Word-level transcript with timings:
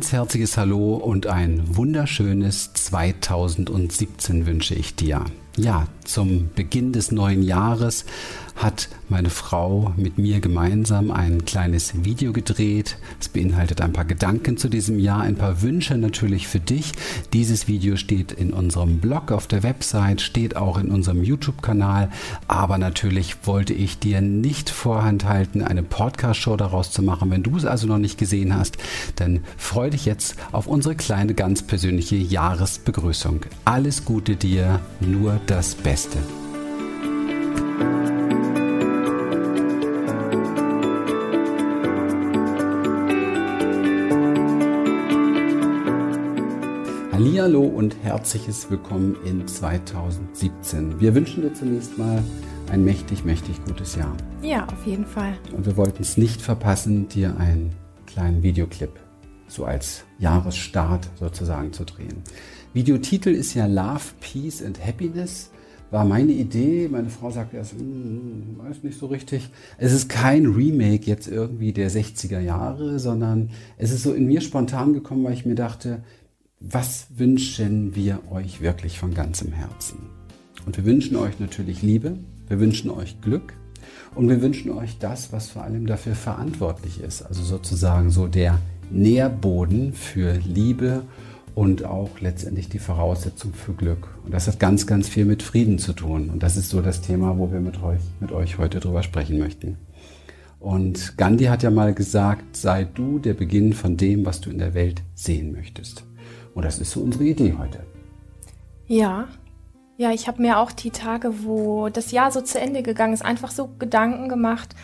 ganz 0.00 0.12
herzliches 0.12 0.56
Hallo 0.56 0.94
und 0.94 1.26
ein 1.26 1.76
wunderschönes 1.76 2.72
2017 2.72 4.46
wünsche 4.46 4.74
ich 4.74 4.94
dir. 4.94 5.26
Ja, 5.56 5.88
zum 6.04 6.50
Beginn 6.54 6.92
des 6.92 7.10
neuen 7.10 7.42
Jahres 7.42 8.04
hat 8.56 8.88
meine 9.08 9.30
Frau 9.30 9.92
mit 9.96 10.18
mir 10.18 10.40
gemeinsam 10.40 11.10
ein 11.10 11.44
kleines 11.44 12.04
Video 12.04 12.32
gedreht. 12.32 12.98
Es 13.18 13.28
beinhaltet 13.28 13.80
ein 13.80 13.92
paar 13.92 14.04
Gedanken 14.04 14.56
zu 14.58 14.68
diesem 14.68 14.98
Jahr, 14.98 15.22
ein 15.22 15.36
paar 15.36 15.62
Wünsche 15.62 15.96
natürlich 15.96 16.46
für 16.46 16.60
dich. 16.60 16.92
Dieses 17.32 17.68
Video 17.68 17.96
steht 17.96 18.32
in 18.32 18.52
unserem 18.52 18.98
Blog 18.98 19.32
auf 19.32 19.46
der 19.46 19.62
Website, 19.62 20.20
steht 20.20 20.56
auch 20.56 20.78
in 20.78 20.90
unserem 20.90 21.24
YouTube-Kanal. 21.24 22.10
Aber 22.48 22.76
natürlich 22.76 23.36
wollte 23.44 23.72
ich 23.72 23.98
dir 23.98 24.20
nicht 24.20 24.68
vorhand 24.68 25.24
halten, 25.24 25.62
eine 25.62 25.82
Podcast-Show 25.82 26.56
daraus 26.56 26.92
zu 26.92 27.02
machen. 27.02 27.30
Wenn 27.30 27.42
du 27.42 27.56
es 27.56 27.64
also 27.64 27.86
noch 27.86 27.98
nicht 27.98 28.18
gesehen 28.18 28.54
hast, 28.54 28.76
dann 29.16 29.40
freu 29.56 29.90
dich 29.90 30.04
jetzt 30.04 30.36
auf 30.52 30.66
unsere 30.66 30.96
kleine, 30.96 31.34
ganz 31.34 31.62
persönliche 31.62 32.16
Jahresbegrüßung. 32.16 33.40
Alles 33.64 34.04
Gute 34.04 34.36
dir, 34.36 34.80
nur 35.00 35.39
das 35.46 35.74
Beste. 35.74 36.18
Hallihallo 47.12 47.62
und 47.62 47.96
herzliches 48.02 48.70
Willkommen 48.70 49.16
in 49.24 49.46
2017. 49.46 51.00
Wir 51.00 51.14
wünschen 51.14 51.42
dir 51.42 51.52
zunächst 51.52 51.98
mal 51.98 52.22
ein 52.70 52.84
mächtig, 52.84 53.24
mächtig 53.24 53.62
gutes 53.66 53.96
Jahr. 53.96 54.16
Ja, 54.42 54.66
auf 54.66 54.86
jeden 54.86 55.06
Fall. 55.06 55.34
Und 55.52 55.66
wir 55.66 55.76
wollten 55.76 56.02
es 56.02 56.16
nicht 56.16 56.40
verpassen, 56.40 57.08
dir 57.08 57.36
einen 57.38 57.74
kleinen 58.06 58.42
Videoclip 58.42 58.98
so 59.50 59.64
als 59.64 60.04
Jahresstart 60.18 61.08
sozusagen 61.18 61.72
zu 61.72 61.84
drehen. 61.84 62.22
Videotitel 62.72 63.30
ist 63.30 63.54
ja 63.54 63.66
Love, 63.66 64.14
Peace 64.20 64.62
and 64.62 64.84
Happiness. 64.84 65.50
War 65.90 66.04
meine 66.04 66.30
Idee. 66.30 66.88
Meine 66.88 67.10
Frau 67.10 67.32
sagte 67.32 67.56
erst, 67.56 67.72
hm, 67.72 68.58
weiß 68.58 68.84
nicht 68.84 68.96
so 68.96 69.06
richtig. 69.06 69.50
Es 69.76 69.92
ist 69.92 70.08
kein 70.08 70.46
Remake 70.46 71.06
jetzt 71.06 71.26
irgendwie 71.26 71.72
der 71.72 71.90
60er 71.90 72.38
Jahre, 72.38 73.00
sondern 73.00 73.50
es 73.76 73.90
ist 73.90 74.04
so 74.04 74.12
in 74.12 74.26
mir 74.26 74.40
spontan 74.40 74.92
gekommen, 74.92 75.24
weil 75.24 75.34
ich 75.34 75.44
mir 75.44 75.56
dachte, 75.56 76.04
was 76.60 77.08
wünschen 77.16 77.96
wir 77.96 78.20
euch 78.30 78.60
wirklich 78.60 79.00
von 79.00 79.14
ganzem 79.14 79.50
Herzen? 79.50 79.98
Und 80.64 80.76
wir 80.76 80.84
wünschen 80.84 81.16
euch 81.16 81.40
natürlich 81.40 81.82
Liebe, 81.82 82.18
wir 82.46 82.60
wünschen 82.60 82.90
euch 82.90 83.20
Glück 83.20 83.54
und 84.14 84.28
wir 84.28 84.42
wünschen 84.42 84.70
euch 84.70 84.98
das, 84.98 85.32
was 85.32 85.48
vor 85.48 85.64
allem 85.64 85.86
dafür 85.86 86.14
verantwortlich 86.14 87.00
ist. 87.00 87.22
Also 87.22 87.42
sozusagen 87.42 88.10
so 88.10 88.28
der 88.28 88.60
Nährboden 88.90 89.92
für 89.92 90.34
Liebe 90.34 90.98
und 90.98 91.29
auch 91.84 92.20
letztendlich 92.20 92.70
die 92.70 92.78
Voraussetzung 92.78 93.52
für 93.52 93.74
Glück. 93.74 94.08
Und 94.24 94.32
das 94.32 94.48
hat 94.48 94.58
ganz, 94.58 94.86
ganz 94.86 95.08
viel 95.08 95.26
mit 95.26 95.42
Frieden 95.42 95.78
zu 95.78 95.92
tun. 95.92 96.30
Und 96.30 96.42
das 96.42 96.56
ist 96.56 96.70
so 96.70 96.80
das 96.80 97.02
Thema, 97.02 97.36
wo 97.36 97.52
wir 97.52 97.60
mit 97.60 97.82
euch, 97.82 98.00
mit 98.18 98.32
euch 98.32 98.56
heute 98.56 98.80
drüber 98.80 99.02
sprechen 99.02 99.38
möchten. 99.38 99.76
Und 100.58 101.18
Gandhi 101.18 101.44
hat 101.44 101.62
ja 101.62 101.70
mal 101.70 101.92
gesagt, 101.92 102.56
sei 102.56 102.84
du 102.84 103.18
der 103.18 103.34
Beginn 103.34 103.74
von 103.74 103.98
dem, 103.98 104.24
was 104.24 104.40
du 104.40 104.48
in 104.48 104.58
der 104.58 104.72
Welt 104.72 105.02
sehen 105.14 105.52
möchtest. 105.52 106.04
Und 106.54 106.64
das 106.64 106.78
ist 106.78 106.92
so 106.92 107.00
unsere 107.00 107.24
Idee 107.24 107.54
heute. 107.58 107.80
Ja, 108.86 109.28
ja, 109.98 110.12
ich 110.12 110.28
habe 110.28 110.40
mir 110.40 110.58
auch 110.58 110.72
die 110.72 110.90
Tage, 110.90 111.44
wo 111.44 111.90
das 111.90 112.10
Jahr 112.10 112.30
so 112.30 112.40
zu 112.40 112.58
Ende 112.58 112.82
gegangen 112.82 113.12
ist, 113.12 113.22
einfach 113.22 113.50
so 113.50 113.68
Gedanken 113.78 114.30
gemacht, 114.30 114.74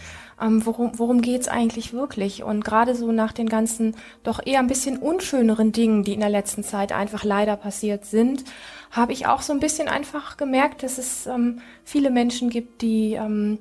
ähm, 0.41 0.67
worum, 0.67 0.99
worum 0.99 1.23
geht's 1.23 1.49
eigentlich 1.49 1.93
wirklich? 1.93 2.43
Und 2.43 2.65
gerade 2.65 2.95
so 2.95 3.11
nach 3.13 3.33
den 3.33 3.49
ganzen 3.49 3.97
doch 4.23 4.45
eher 4.45 4.61
ein 4.61 4.67
bisschen 4.67 4.99
unschöneren 4.99 5.73
Dingen, 5.73 6.03
die 6.05 6.13
in 6.13 6.21
der 6.21 6.29
letzten 6.29 6.63
Zeit 6.63 6.93
einfach 6.93 7.25
leider 7.25 7.57
passiert 7.57 8.05
sind, 8.05 8.45
habe 8.91 9.13
ich 9.13 9.27
auch 9.27 9.43
so 9.43 9.53
ein 9.53 9.61
bisschen 9.61 9.89
einfach 9.89 10.37
gemerkt, 10.37 10.83
dass 10.83 10.99
es 10.99 11.27
ähm, 11.27 11.61
viele 11.85 12.11
Menschen 12.11 12.51
gibt, 12.51 12.83
die, 12.83 13.15
ähm, 13.15 13.59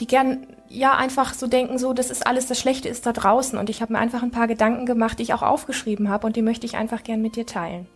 die 0.00 0.06
gern 0.06 0.46
ja 0.68 0.96
einfach 0.96 1.32
so 1.32 1.46
denken, 1.46 1.78
so 1.78 1.92
das 1.92 2.10
ist 2.10 2.26
alles, 2.26 2.46
das 2.46 2.58
Schlechte 2.58 2.88
ist 2.88 3.06
da 3.06 3.12
draußen. 3.12 3.56
Und 3.56 3.70
ich 3.70 3.80
habe 3.80 3.92
mir 3.92 4.00
einfach 4.00 4.22
ein 4.22 4.32
paar 4.32 4.48
Gedanken 4.48 4.84
gemacht, 4.84 5.18
die 5.18 5.22
ich 5.22 5.34
auch 5.34 5.42
aufgeschrieben 5.42 6.08
habe 6.08 6.26
und 6.26 6.34
die 6.34 6.42
möchte 6.42 6.66
ich 6.66 6.76
einfach 6.76 7.04
gern 7.04 7.22
mit 7.22 7.36
dir 7.36 7.46
teilen. 7.46 7.86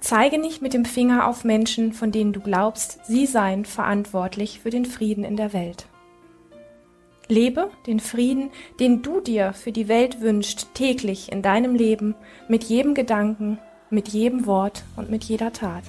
Zeige 0.00 0.38
nicht 0.38 0.62
mit 0.62 0.72
dem 0.72 0.86
Finger 0.86 1.28
auf 1.28 1.44
Menschen, 1.44 1.92
von 1.92 2.10
denen 2.10 2.32
du 2.32 2.40
glaubst, 2.40 3.04
sie 3.06 3.26
seien 3.26 3.66
verantwortlich 3.66 4.58
für 4.60 4.70
den 4.70 4.86
Frieden 4.86 5.24
in 5.24 5.36
der 5.36 5.52
Welt. 5.52 5.86
Lebe 7.30 7.70
den 7.86 8.00
Frieden, 8.00 8.50
den 8.78 9.02
du 9.02 9.20
dir 9.20 9.52
für 9.52 9.72
die 9.72 9.88
Welt 9.88 10.20
wünschst, 10.20 10.74
täglich 10.74 11.32
in 11.32 11.42
deinem 11.42 11.74
Leben, 11.74 12.14
mit 12.48 12.64
jedem 12.64 12.94
Gedanken, 12.94 13.58
mit 13.88 14.08
jedem 14.08 14.46
Wort 14.46 14.84
und 14.96 15.10
mit 15.10 15.24
jeder 15.24 15.52
Tat. 15.52 15.84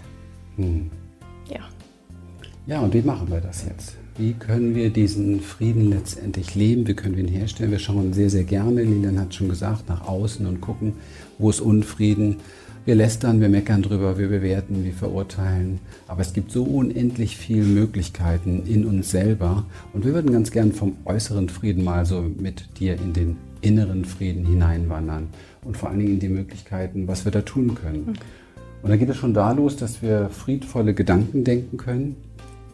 Hm. 0.56 0.90
Ja. 1.50 1.62
Ja, 2.68 2.80
und 2.80 2.94
wie 2.94 3.02
machen 3.02 3.30
wir 3.30 3.42
das 3.42 3.66
jetzt? 3.66 3.98
Wie 4.22 4.34
können 4.34 4.76
wir 4.76 4.92
diesen 4.92 5.40
Frieden 5.40 5.90
letztendlich 5.90 6.54
leben? 6.54 6.88
Wie 6.88 6.94
können 6.94 7.18
wir 7.18 7.24
ihn 7.24 7.28
herstellen? 7.28 7.72
Wir 7.72 7.80
schauen 7.80 8.14
sehr, 8.14 8.30
sehr 8.30 8.44
gerne, 8.44 8.84
Lilian 8.84 9.20
hat 9.20 9.34
schon 9.34 9.50
gesagt, 9.50 9.90
nach 9.90 10.08
außen 10.08 10.46
und 10.46 10.62
gucken, 10.62 10.94
wo 11.40 11.50
ist 11.50 11.60
Unfrieden. 11.60 12.36
Wir 12.86 12.94
lästern, 12.94 13.42
wir 13.42 13.50
meckern 13.50 13.82
drüber, 13.82 14.20
wir 14.20 14.28
bewerten, 14.28 14.84
wir 14.84 14.94
verurteilen. 14.94 15.80
Aber 16.08 16.22
es 16.22 16.34
gibt 16.34 16.52
so 16.52 16.62
unendlich 16.62 17.36
viele 17.36 17.64
Möglichkeiten 17.64 18.62
in 18.68 18.86
uns 18.86 19.10
selber. 19.10 19.66
Und 19.92 20.06
wir 20.06 20.14
würden 20.14 20.32
ganz 20.32 20.52
gern 20.52 20.72
vom 20.72 20.98
äußeren 21.06 21.50
Frieden 21.50 21.84
mal 21.84 22.06
so 22.06 22.22
mit 22.22 22.80
dir 22.80 23.00
in 23.02 23.14
den 23.14 23.38
inneren 23.62 24.06
Frieden 24.06 24.46
hineinwandern. 24.46 25.30
Und 25.64 25.78
vor 25.78 25.90
allen 25.90 25.98
Dingen 25.98 26.14
in 26.14 26.20
die 26.20 26.30
Möglichkeiten, 26.30 27.08
was 27.08 27.26
wir 27.26 27.32
da 27.32 27.42
tun 27.42 27.74
können. 27.74 28.14
Und 28.84 28.90
da 28.90 28.98
geht 28.98 29.10
es 29.10 29.18
schon 29.18 29.34
da 29.34 29.52
los, 29.52 29.78
dass 29.78 30.04
wir 30.04 30.30
friedvolle 30.30 30.94
Gedanken 30.94 31.44
denken 31.44 31.78
können, 31.78 32.18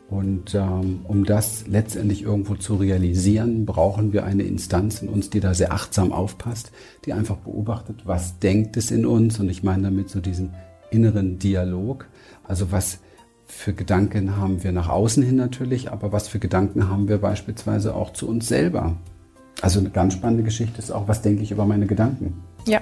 und 0.09 0.55
ähm, 0.55 1.01
um 1.03 1.25
das 1.25 1.67
letztendlich 1.67 2.21
irgendwo 2.21 2.55
zu 2.55 2.75
realisieren, 2.75 3.65
brauchen 3.65 4.13
wir 4.13 4.23
eine 4.23 4.43
Instanz 4.43 5.01
in 5.01 5.09
uns, 5.09 5.29
die 5.29 5.41
da 5.41 5.53
sehr 5.53 5.73
achtsam 5.73 6.13
aufpasst, 6.13 6.71
die 7.05 7.11
einfach 7.11 7.35
beobachtet, 7.37 8.03
was 8.05 8.39
denkt 8.39 8.77
es 8.77 8.89
in 8.89 9.05
uns. 9.05 9.37
Und 9.39 9.49
ich 9.49 9.63
meine 9.63 9.83
damit 9.83 10.09
so 10.09 10.21
diesen 10.21 10.53
inneren 10.91 11.39
Dialog. 11.39 12.07
Also 12.45 12.71
was 12.71 12.99
für 13.45 13.73
Gedanken 13.73 14.37
haben 14.37 14.63
wir 14.63 14.71
nach 14.71 14.87
außen 14.87 15.23
hin 15.23 15.35
natürlich, 15.35 15.91
aber 15.91 16.13
was 16.13 16.29
für 16.29 16.39
Gedanken 16.39 16.89
haben 16.89 17.09
wir 17.09 17.17
beispielsweise 17.17 17.93
auch 17.93 18.13
zu 18.13 18.29
uns 18.29 18.47
selber. 18.47 18.95
Also 19.61 19.79
eine 19.79 19.89
ganz 19.89 20.13
spannende 20.13 20.43
Geschichte 20.43 20.79
ist 20.79 20.91
auch, 20.91 21.09
was 21.09 21.21
denke 21.21 21.43
ich 21.43 21.51
über 21.51 21.65
meine 21.65 21.87
Gedanken. 21.87 22.43
Ja, 22.65 22.81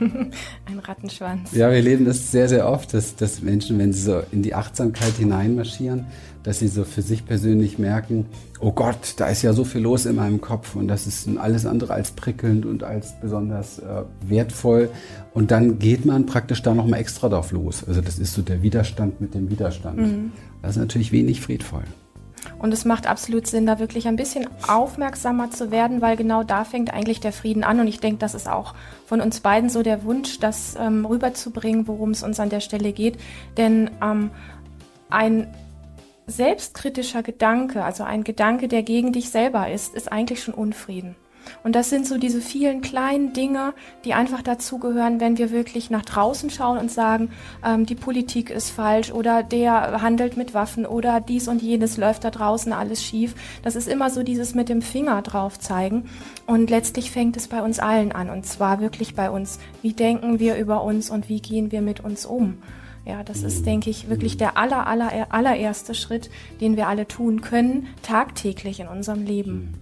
Ein 0.00 0.78
Rattenschwanz. 0.78 1.52
Ja, 1.52 1.70
wir 1.70 1.82
leben 1.82 2.04
das 2.04 2.30
sehr, 2.30 2.48
sehr 2.48 2.68
oft, 2.68 2.94
dass, 2.94 3.16
dass 3.16 3.42
Menschen, 3.42 3.78
wenn 3.78 3.92
sie 3.92 4.02
so 4.02 4.22
in 4.32 4.42
die 4.42 4.54
Achtsamkeit 4.54 5.14
hineinmarschieren, 5.14 6.06
dass 6.42 6.58
sie 6.58 6.68
so 6.68 6.84
für 6.84 7.02
sich 7.02 7.26
persönlich 7.26 7.78
merken, 7.78 8.26
oh 8.60 8.72
Gott, 8.72 9.14
da 9.16 9.28
ist 9.28 9.42
ja 9.42 9.52
so 9.52 9.64
viel 9.64 9.82
los 9.82 10.06
in 10.06 10.16
meinem 10.16 10.40
Kopf 10.40 10.76
und 10.76 10.88
das 10.88 11.06
ist 11.06 11.28
alles 11.38 11.66
andere 11.66 11.94
als 11.94 12.12
prickelnd 12.12 12.66
und 12.66 12.82
als 12.82 13.14
besonders 13.20 13.78
äh, 13.78 14.02
wertvoll. 14.26 14.90
Und 15.34 15.50
dann 15.50 15.78
geht 15.78 16.04
man 16.04 16.26
praktisch 16.26 16.62
da 16.62 16.74
nochmal 16.74 17.00
extra 17.00 17.28
drauf 17.28 17.52
los. 17.52 17.84
Also 17.86 18.00
das 18.00 18.18
ist 18.18 18.34
so 18.34 18.42
der 18.42 18.62
Widerstand 18.62 19.20
mit 19.20 19.34
dem 19.34 19.50
Widerstand. 19.50 19.98
Mhm. 19.98 20.32
Das 20.62 20.72
ist 20.72 20.80
natürlich 20.80 21.12
wenig 21.12 21.40
friedvoll. 21.40 21.84
Und 22.58 22.72
es 22.72 22.84
macht 22.84 23.06
absolut 23.06 23.46
Sinn, 23.46 23.66
da 23.66 23.78
wirklich 23.78 24.08
ein 24.08 24.16
bisschen 24.16 24.46
aufmerksamer 24.66 25.50
zu 25.50 25.70
werden, 25.70 26.00
weil 26.00 26.16
genau 26.16 26.42
da 26.42 26.64
fängt 26.64 26.92
eigentlich 26.92 27.20
der 27.20 27.32
Frieden 27.32 27.64
an. 27.64 27.80
Und 27.80 27.86
ich 27.86 28.00
denke, 28.00 28.18
das 28.18 28.34
ist 28.34 28.48
auch 28.48 28.74
von 29.06 29.20
uns 29.20 29.40
beiden 29.40 29.70
so 29.70 29.82
der 29.82 30.04
Wunsch, 30.04 30.38
das 30.40 30.74
ähm, 30.78 31.04
rüberzubringen, 31.04 31.86
worum 31.86 32.10
es 32.10 32.22
uns 32.22 32.40
an 32.40 32.50
der 32.50 32.60
Stelle 32.60 32.92
geht. 32.92 33.18
Denn 33.56 33.90
ähm, 34.02 34.30
ein 35.08 35.48
selbstkritischer 36.30 37.22
Gedanke, 37.22 37.84
also 37.84 38.04
ein 38.04 38.24
Gedanke, 38.24 38.68
der 38.68 38.82
gegen 38.82 39.12
dich 39.12 39.30
selber 39.30 39.70
ist, 39.70 39.94
ist 39.94 40.10
eigentlich 40.10 40.42
schon 40.42 40.54
Unfrieden. 40.54 41.16
Und 41.62 41.74
das 41.74 41.90
sind 41.90 42.06
so 42.06 42.18
diese 42.18 42.40
vielen 42.40 42.80
kleinen 42.80 43.32
Dinge, 43.32 43.74
die 44.04 44.14
einfach 44.14 44.42
dazugehören, 44.42 45.20
wenn 45.20 45.38
wir 45.38 45.50
wirklich 45.50 45.90
nach 45.90 46.04
draußen 46.04 46.50
schauen 46.50 46.78
und 46.78 46.90
sagen, 46.90 47.30
ähm, 47.64 47.86
die 47.86 47.94
Politik 47.94 48.50
ist 48.50 48.70
falsch 48.70 49.12
oder 49.12 49.42
der 49.42 50.02
handelt 50.02 50.36
mit 50.36 50.54
Waffen 50.54 50.86
oder 50.86 51.20
dies 51.20 51.48
und 51.48 51.62
jenes 51.62 51.96
läuft 51.96 52.24
da 52.24 52.30
draußen 52.30 52.72
alles 52.72 53.02
schief. 53.02 53.34
Das 53.62 53.76
ist 53.76 53.88
immer 53.88 54.10
so 54.10 54.22
dieses 54.22 54.54
mit 54.54 54.68
dem 54.68 54.82
Finger 54.82 55.20
drauf 55.22 55.58
zeigen. 55.58 56.08
Und 56.46 56.70
letztlich 56.70 57.10
fängt 57.10 57.36
es 57.36 57.48
bei 57.48 57.62
uns 57.62 57.78
allen 57.78 58.12
an. 58.12 58.30
Und 58.30 58.46
zwar 58.46 58.80
wirklich 58.80 59.14
bei 59.14 59.30
uns. 59.30 59.58
Wie 59.82 59.92
denken 59.92 60.38
wir 60.38 60.56
über 60.56 60.82
uns 60.82 61.10
und 61.10 61.28
wie 61.28 61.40
gehen 61.40 61.72
wir 61.72 61.82
mit 61.82 62.00
uns 62.00 62.26
um? 62.26 62.58
Ja, 63.06 63.24
das 63.24 63.42
ist, 63.42 63.64
denke 63.64 63.90
ich, 63.90 64.08
wirklich 64.08 64.36
der 64.36 64.56
aller, 64.56 64.86
aller, 64.86 65.32
allererste 65.32 65.94
Schritt, 65.94 66.30
den 66.60 66.76
wir 66.76 66.88
alle 66.88 67.08
tun 67.08 67.40
können, 67.40 67.86
tagtäglich 68.02 68.80
in 68.80 68.88
unserem 68.88 69.24
Leben. 69.24 69.74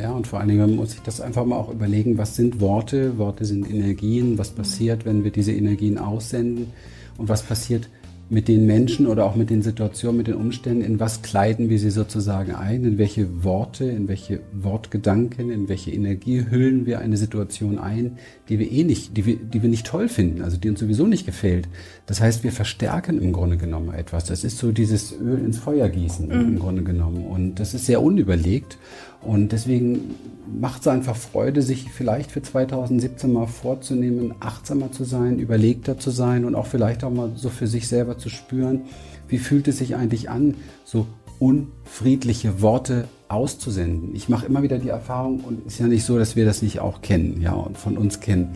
Ja, 0.00 0.12
und 0.12 0.26
vor 0.26 0.38
allen 0.38 0.48
Dingen 0.48 0.76
muss 0.76 0.94
ich 0.94 1.00
das 1.00 1.20
einfach 1.20 1.44
mal 1.44 1.56
auch 1.56 1.70
überlegen, 1.70 2.18
was 2.18 2.36
sind 2.36 2.60
Worte? 2.60 3.18
Worte 3.18 3.44
sind 3.44 3.68
Energien. 3.68 4.38
Was 4.38 4.50
passiert, 4.50 5.04
wenn 5.04 5.24
wir 5.24 5.32
diese 5.32 5.52
Energien 5.52 5.98
aussenden? 5.98 6.72
Und 7.16 7.28
was 7.28 7.42
passiert, 7.42 7.88
mit 8.30 8.46
den 8.48 8.66
Menschen 8.66 9.06
oder 9.06 9.24
auch 9.24 9.36
mit 9.36 9.48
den 9.48 9.62
Situationen, 9.62 10.18
mit 10.18 10.26
den 10.26 10.34
Umständen, 10.34 10.82
in 10.82 11.00
was 11.00 11.22
kleiden 11.22 11.70
wir 11.70 11.78
sie 11.78 11.90
sozusagen 11.90 12.54
ein, 12.54 12.84
in 12.84 12.98
welche 12.98 13.42
Worte, 13.42 13.84
in 13.84 14.06
welche 14.06 14.40
Wortgedanken, 14.52 15.50
in 15.50 15.68
welche 15.68 15.92
Energie 15.92 16.44
hüllen 16.50 16.84
wir 16.84 16.98
eine 16.98 17.16
Situation 17.16 17.78
ein, 17.78 18.18
die 18.48 18.58
wir 18.58 18.70
eh 18.70 18.84
nicht, 18.84 19.16
die 19.16 19.24
wir, 19.24 19.36
die 19.36 19.62
wir 19.62 19.70
nicht 19.70 19.86
toll 19.86 20.08
finden, 20.08 20.42
also 20.42 20.58
die 20.58 20.68
uns 20.68 20.80
sowieso 20.80 21.06
nicht 21.06 21.24
gefällt. 21.24 21.68
Das 22.04 22.20
heißt, 22.20 22.44
wir 22.44 22.52
verstärken 22.52 23.20
im 23.20 23.32
Grunde 23.32 23.56
genommen 23.56 23.94
etwas. 23.94 24.24
Das 24.24 24.44
ist 24.44 24.58
so 24.58 24.72
dieses 24.72 25.18
Öl 25.18 25.38
ins 25.38 25.58
Feuer 25.58 25.88
gießen 25.88 26.26
mhm. 26.26 26.32
im 26.32 26.58
Grunde 26.58 26.82
genommen. 26.82 27.24
Und 27.24 27.60
das 27.60 27.72
ist 27.72 27.86
sehr 27.86 28.02
unüberlegt. 28.02 28.76
Und 29.22 29.52
deswegen 29.52 30.14
macht 30.60 30.82
es 30.82 30.88
einfach 30.88 31.16
Freude, 31.16 31.62
sich 31.62 31.90
vielleicht 31.90 32.30
für 32.30 32.42
2017 32.42 33.32
mal 33.32 33.46
vorzunehmen, 33.46 34.34
achtsamer 34.40 34.92
zu 34.92 35.04
sein, 35.04 35.38
überlegter 35.38 35.98
zu 35.98 36.10
sein 36.10 36.44
und 36.44 36.54
auch 36.54 36.66
vielleicht 36.66 37.04
auch 37.04 37.10
mal 37.10 37.32
so 37.34 37.48
für 37.48 37.66
sich 37.66 37.88
selber 37.88 38.18
zu 38.18 38.28
spüren, 38.28 38.82
wie 39.26 39.38
fühlt 39.38 39.68
es 39.68 39.78
sich 39.78 39.96
eigentlich 39.96 40.30
an, 40.30 40.54
so 40.84 41.06
unfriedliche 41.38 42.62
Worte 42.62 43.04
auszusenden. 43.28 44.14
Ich 44.14 44.28
mache 44.28 44.46
immer 44.46 44.62
wieder 44.62 44.78
die 44.78 44.88
Erfahrung 44.88 45.40
und 45.40 45.66
es 45.66 45.74
ist 45.74 45.80
ja 45.80 45.86
nicht 45.86 46.04
so, 46.04 46.18
dass 46.18 46.34
wir 46.34 46.44
das 46.44 46.62
nicht 46.62 46.80
auch 46.80 47.02
kennen, 47.02 47.40
ja, 47.40 47.52
und 47.52 47.76
von 47.76 47.96
uns 47.98 48.20
kennen. 48.20 48.54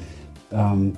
Ähm, 0.50 0.94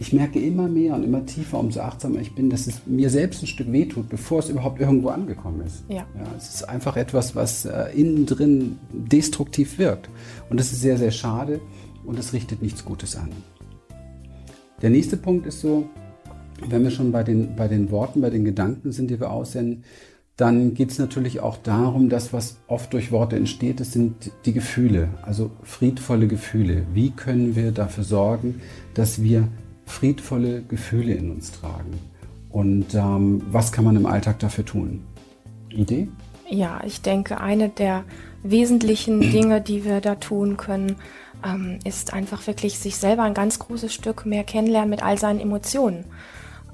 ich 0.00 0.12
merke 0.12 0.38
immer 0.38 0.68
mehr 0.68 0.94
und 0.94 1.02
immer 1.02 1.26
tiefer, 1.26 1.58
umso 1.58 1.80
achtsamer 1.80 2.20
ich 2.20 2.34
bin, 2.34 2.50
dass 2.50 2.68
es 2.68 2.82
mir 2.86 3.10
selbst 3.10 3.42
ein 3.42 3.48
Stück 3.48 3.70
wehtut, 3.72 4.08
bevor 4.08 4.38
es 4.38 4.48
überhaupt 4.48 4.80
irgendwo 4.80 5.08
angekommen 5.08 5.62
ist. 5.66 5.84
Ja. 5.88 6.06
ja 6.16 6.26
es 6.36 6.54
ist 6.54 6.68
einfach 6.68 6.96
etwas, 6.96 7.34
was 7.34 7.64
äh, 7.64 7.86
innen 7.94 8.24
drin 8.24 8.78
destruktiv 8.92 9.78
wirkt. 9.78 10.08
Und 10.50 10.60
das 10.60 10.72
ist 10.72 10.82
sehr, 10.82 10.98
sehr 10.98 11.10
schade 11.10 11.60
und 12.06 12.18
es 12.18 12.32
richtet 12.32 12.62
nichts 12.62 12.84
Gutes 12.84 13.16
an. 13.16 13.30
Der 14.80 14.90
nächste 14.90 15.16
Punkt 15.16 15.46
ist 15.46 15.60
so, 15.60 15.88
wenn 16.68 16.84
wir 16.84 16.92
schon 16.92 17.10
bei 17.10 17.24
den, 17.24 17.56
bei 17.56 17.66
den 17.66 17.90
Worten, 17.90 18.20
bei 18.20 18.30
den 18.30 18.44
Gedanken 18.44 18.92
sind, 18.92 19.10
die 19.10 19.18
wir 19.18 19.32
aussenden, 19.32 19.82
dann 20.36 20.74
geht 20.74 20.92
es 20.92 21.00
natürlich 21.00 21.40
auch 21.40 21.56
darum, 21.56 22.08
dass 22.08 22.32
was 22.32 22.58
oft 22.68 22.92
durch 22.92 23.10
Worte 23.10 23.34
entsteht, 23.34 23.80
das 23.80 23.92
sind 23.92 24.30
die 24.44 24.52
Gefühle, 24.52 25.08
also 25.22 25.50
friedvolle 25.64 26.28
Gefühle. 26.28 26.84
Wie 26.94 27.10
können 27.10 27.56
wir 27.56 27.72
dafür 27.72 28.04
sorgen, 28.04 28.60
dass 28.94 29.20
wir 29.20 29.48
friedvolle 29.88 30.62
Gefühle 30.62 31.14
in 31.14 31.30
uns 31.30 31.52
tragen. 31.52 31.98
Und 32.50 32.94
ähm, 32.94 33.42
was 33.50 33.72
kann 33.72 33.84
man 33.84 33.96
im 33.96 34.06
Alltag 34.06 34.38
dafür 34.38 34.64
tun? 34.64 35.04
Idee? 35.70 36.08
Ja, 36.48 36.80
ich 36.84 37.02
denke, 37.02 37.40
eine 37.40 37.68
der 37.68 38.04
wesentlichen 38.42 39.20
Dinge, 39.32 39.60
die 39.60 39.84
wir 39.84 40.00
da 40.00 40.14
tun 40.14 40.56
können, 40.56 40.96
ähm, 41.44 41.78
ist 41.84 42.12
einfach 42.12 42.46
wirklich 42.46 42.78
sich 42.78 42.96
selber 42.96 43.22
ein 43.22 43.34
ganz 43.34 43.58
großes 43.58 43.92
Stück 43.92 44.26
mehr 44.26 44.44
kennenlernen 44.44 44.90
mit 44.90 45.02
all 45.02 45.18
seinen 45.18 45.40
Emotionen. 45.40 46.04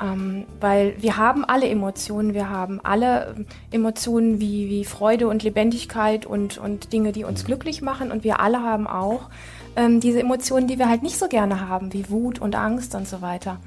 Ähm, 0.02 0.44
weil 0.61 1.00
wir 1.00 1.17
haben 1.17 1.44
alle 1.44 1.69
Emotionen, 1.69 2.35
wir 2.35 2.50
haben 2.50 2.81
alle 2.82 3.35
Emotionen 3.70 4.41
wie, 4.41 4.69
wie 4.69 4.85
Freude 4.85 5.29
und 5.29 5.43
Lebendigkeit 5.44 6.26
und, 6.26 6.58
und 6.58 6.93
Dinge, 6.93 7.12
die 7.12 7.25
uns 7.25 7.44
glücklich 7.44 7.81
machen 7.81 8.11
und 8.11 8.25
wir 8.25 8.41
alle 8.41 8.61
haben 8.62 8.88
auch 8.88 9.29
ähm, 9.76 10.00
diese 10.00 10.20
Emotionen, 10.20 10.67
die 10.67 10.79
wir 10.79 10.88
halt 10.88 11.02
nicht 11.02 11.19
so 11.19 11.29
gerne 11.29 11.69
haben, 11.69 11.93
wie 11.93 12.11
Wut 12.11 12.41
und 12.41 12.56
Angst 12.56 12.94
und 12.94 13.06
so 13.06 13.23
weiter. 13.23 13.58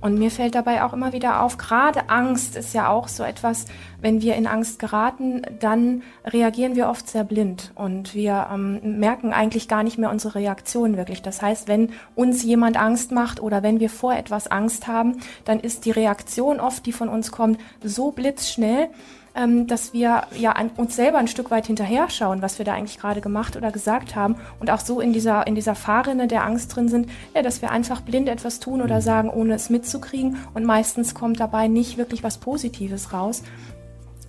Und 0.00 0.18
mir 0.18 0.30
fällt 0.30 0.54
dabei 0.54 0.82
auch 0.82 0.92
immer 0.92 1.12
wieder 1.12 1.42
auf, 1.42 1.58
gerade 1.58 2.08
Angst 2.08 2.56
ist 2.56 2.72
ja 2.72 2.88
auch 2.88 3.08
so 3.08 3.22
etwas, 3.22 3.66
wenn 4.00 4.22
wir 4.22 4.34
in 4.34 4.46
Angst 4.46 4.78
geraten, 4.78 5.42
dann 5.60 6.02
reagieren 6.24 6.74
wir 6.74 6.88
oft 6.88 7.08
sehr 7.08 7.24
blind 7.24 7.72
und 7.74 8.14
wir 8.14 8.48
ähm, 8.52 8.98
merken 8.98 9.32
eigentlich 9.32 9.68
gar 9.68 9.82
nicht 9.82 9.98
mehr 9.98 10.10
unsere 10.10 10.36
Reaktion 10.36 10.96
wirklich. 10.96 11.20
Das 11.20 11.42
heißt, 11.42 11.68
wenn 11.68 11.90
uns 12.14 12.42
jemand 12.42 12.78
Angst 12.78 13.12
macht 13.12 13.40
oder 13.40 13.62
wenn 13.62 13.78
wir 13.78 13.90
vor 13.90 14.14
etwas 14.14 14.46
Angst 14.46 14.86
haben, 14.86 15.18
dann 15.44 15.60
ist 15.60 15.84
die 15.84 15.90
Reaktion 15.90 16.60
oft, 16.60 16.86
die 16.86 16.92
von 16.92 17.10
uns 17.10 17.30
kommt, 17.30 17.60
so 17.82 18.10
blitzschnell, 18.10 18.88
ähm, 19.34 19.66
dass 19.66 19.92
wir 19.92 20.22
ja 20.36 20.52
an 20.52 20.70
uns 20.76 20.96
selber 20.96 21.18
ein 21.18 21.28
Stück 21.28 21.50
weit 21.50 21.66
hinterher 21.66 22.10
schauen, 22.10 22.42
was 22.42 22.58
wir 22.58 22.64
da 22.64 22.74
eigentlich 22.74 22.98
gerade 22.98 23.20
gemacht 23.20 23.56
oder 23.56 23.70
gesagt 23.70 24.16
haben 24.16 24.36
und 24.58 24.70
auch 24.70 24.80
so 24.80 25.00
in 25.00 25.12
dieser, 25.12 25.46
in 25.46 25.54
dieser 25.54 25.74
Fahrrinne 25.74 26.26
der 26.26 26.44
Angst 26.44 26.74
drin 26.74 26.88
sind, 26.88 27.08
ja, 27.34 27.42
dass 27.42 27.62
wir 27.62 27.70
einfach 27.70 28.00
blind 28.00 28.28
etwas 28.28 28.60
tun 28.60 28.82
oder 28.82 28.96
mhm. 28.96 29.02
sagen, 29.02 29.30
ohne 29.30 29.54
es 29.54 29.70
mitzukriegen 29.70 30.38
und 30.54 30.64
meistens 30.64 31.14
kommt 31.14 31.40
dabei 31.40 31.68
nicht 31.68 31.98
wirklich 31.98 32.22
was 32.22 32.38
Positives 32.38 33.12
raus. 33.12 33.42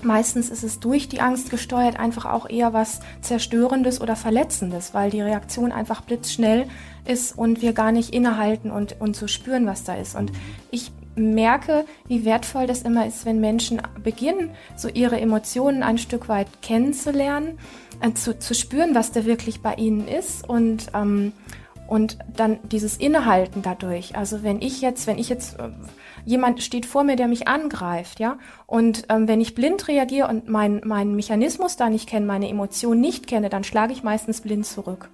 Meistens 0.03 0.50
ist 0.50 0.63
es 0.63 0.80
durch 0.80 1.09
die 1.09 1.21
Angst 1.21 1.51
gesteuert 1.51 2.00
einfach 2.00 2.25
auch 2.25 2.50
eher 2.50 2.74
was 2.74 3.01
Zerstörendes 3.21 4.01
oder 4.01 4.15
Verletzendes, 4.15 4.95
weil 4.95 5.12
die 5.12 5.21
Reaktion 5.21 5.71
einfach 5.71 6.01
blitzschnell 6.01 6.68
ist 7.06 7.38
und 7.38 7.62
wir 7.62 7.74
gar 7.74 7.92
nicht 7.92 8.12
innehalten 8.12 8.71
und, 8.71 9.00
und 9.00 9.15
so 9.15 9.27
spüren, 9.27 9.68
was 9.68 9.83
da 9.83 9.94
ist. 9.94 10.15
Und 10.15 10.31
ich 10.71 10.92
merke, 11.16 11.86
wie 12.08 12.25
wertvoll 12.25 12.68
das 12.68 12.84
immer 12.84 13.06
ist, 13.06 13.25
wenn 13.25 13.40
Menschen 13.40 13.81
beginnen, 14.04 14.52
so 14.75 14.88
ihre 14.88 15.19
Emotionen 15.19 15.84
ein 15.84 15.98
Stück 15.98 16.30
weit 16.30 16.62
kennenzulernen, 16.62 17.60
äh, 18.02 18.13
zu, 18.13 18.38
zu 18.38 18.54
spüren, 18.54 18.96
was 18.96 19.12
da 19.12 19.25
wirklich 19.25 19.62
bei 19.62 19.75
ihnen 19.75 20.08
ist 20.08 20.48
und 20.48 20.88
ähm, 20.94 21.34
und 21.92 22.19
dann 22.38 22.60
dieses 22.63 22.96
Innehalten 22.96 23.63
dadurch. 23.63 24.16
Also 24.16 24.44
wenn 24.44 24.62
ich 24.62 24.80
jetzt, 24.80 25.08
wenn 25.08 25.18
ich 25.18 25.28
jetzt 25.28 25.60
äh, 25.60 25.72
jemand 26.24 26.63
steht 26.63 26.86
vor 26.86 27.04
mir, 27.04 27.18
der 27.18 27.28
mich 27.28 27.50
angreift, 27.50 28.22
ja, 28.22 28.38
und 28.66 29.04
ähm, 29.10 29.28
wenn 29.28 29.42
ich 29.42 29.56
blind 29.56 29.90
reagiere 29.90 30.30
und 30.30 30.48
meinen 30.48 30.80
mein 30.86 31.18
Mechanismus 31.18 31.75
da 31.75 31.90
nicht 31.90 32.08
kenne, 32.08 32.25
meine 32.25 32.48
Emotionen 32.48 33.02
nicht 33.02 33.28
kenne, 33.28 33.50
dann 33.50 33.66
schlage 33.66 33.92
ich 33.92 34.04
meistens 34.04 34.40
blind 34.40 34.66
zurück. 34.66 35.10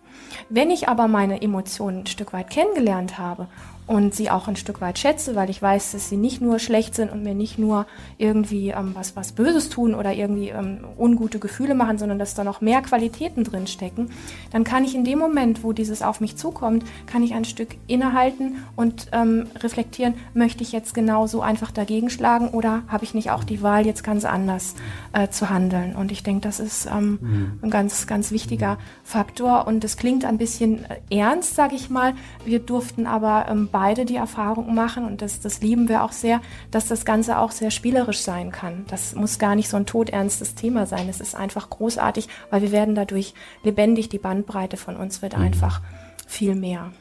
Wenn 0.50 0.70
ich 0.70 0.88
aber 0.88 1.08
meine 1.08 1.42
Emotionen 1.42 2.02
ein 2.02 2.06
Stück 2.06 2.32
weit 2.32 2.52
kennengelernt 2.52 3.18
habe 3.18 3.48
und 3.88 4.14
sie 4.14 4.30
auch 4.30 4.50
ein 4.50 4.58
Stück 4.58 4.82
weit 4.82 5.00
schätze, 5.00 5.36
weil 5.36 5.50
ich 5.50 5.62
weiß, 5.62 5.94
dass 5.94 6.10
sie 6.10 6.18
nicht 6.18 6.42
nur 6.42 6.60
schlecht 6.60 6.94
sind 6.94 7.10
und 7.10 7.24
mir 7.24 7.34
nicht 7.34 7.58
nur 7.58 7.88
irgendwie 8.18 8.70
ähm, 8.70 8.92
was, 8.94 9.16
was 9.16 9.32
Böses 9.32 9.70
tun 9.70 9.96
oder 9.96 10.14
irgendwie 10.14 10.50
ähm, 10.50 10.80
ungute 10.98 11.40
Gefühle 11.40 11.74
machen, 11.74 11.98
sondern 11.98 12.20
dass 12.20 12.34
da 12.34 12.44
noch 12.44 12.60
mehr 12.60 12.82
Qualitäten 12.82 13.46
drin 13.46 13.66
stecken, 13.66 14.10
dann 14.52 14.66
kann 14.66 14.84
ich 14.84 14.94
in 14.94 15.06
dem 15.06 15.20
Moment, 15.20 15.64
wo 15.64 15.72
dieses 15.72 16.02
auf 16.02 16.20
mich 16.20 16.36
zukommt, 16.36 16.84
kann 17.06 17.24
ich 17.24 17.34
ein 17.34 17.46
Stück 17.46 17.78
innehalten 17.88 18.58
und 18.76 19.08
ähm, 19.14 19.48
reflektieren, 19.56 20.16
möchte 20.34 20.64
ich 20.64 20.74
jetzt 20.74 20.94
genauso 20.94 21.42
einfach 21.42 21.72
dagegen 21.72 22.10
schlagen 22.10 22.50
oder 22.50 22.84
habe 22.90 23.06
ich 23.06 23.14
nicht 23.14 23.32
auch 23.32 23.46
die 23.46 23.62
Wahl, 23.62 23.86
jetzt 23.86 24.04
ganz 24.04 24.26
anders 24.26 24.76
äh, 25.14 25.30
zu 25.30 25.50
handeln? 25.50 25.96
Und 25.96 26.12
ich 26.12 26.24
denke, 26.24 26.42
das 26.42 26.60
ist 26.60 26.88
ähm, 26.88 27.20
mhm. 27.22 27.60
ein 27.62 27.70
ganz, 27.70 28.06
ganz 28.06 28.32
wichtiger 28.32 28.78
Faktor 29.06 29.66
und 29.66 29.86
das 29.86 29.96
klingt 29.96 30.26
ein 30.26 30.38
bisschen 30.38 30.84
äh, 30.86 31.18
ernst, 31.18 31.56
sage 31.56 31.76
ich 31.76 31.90
mal. 31.90 32.14
Wir 32.44 32.60
durften 32.60 33.08
aber 33.08 33.46
ähm, 33.50 33.70
beide 33.78 34.06
die 34.06 34.16
Erfahrung 34.16 34.74
machen 34.74 35.06
und 35.06 35.22
das, 35.22 35.40
das 35.40 35.62
lieben 35.62 35.88
wir 35.88 36.04
auch 36.04 36.12
sehr, 36.12 36.42
dass 36.72 36.88
das 36.88 37.06
Ganze 37.06 37.38
auch 37.38 37.52
sehr 37.52 37.70
spielerisch 37.70 38.22
sein 38.22 38.52
kann. 38.52 38.86
Das 38.88 39.14
muss 39.14 39.38
gar 39.38 39.54
nicht 39.54 39.70
so 39.70 39.78
ein 39.78 39.86
todernstes 39.86 40.56
Thema 40.56 40.88
sein. 40.88 41.08
Es 41.10 41.22
ist 41.22 41.36
einfach 41.36 41.70
großartig, 41.70 42.28
weil 42.50 42.64
wir 42.64 42.72
werden 42.72 42.96
dadurch 42.96 43.36
lebendig. 43.62 44.10
Die 44.10 44.18
Bandbreite 44.18 44.78
von 44.78 44.98
uns 44.98 45.22
wird 45.22 45.38
mhm. 45.38 45.44
einfach 45.44 45.84
viel 46.26 46.56
mehr. 46.56 46.92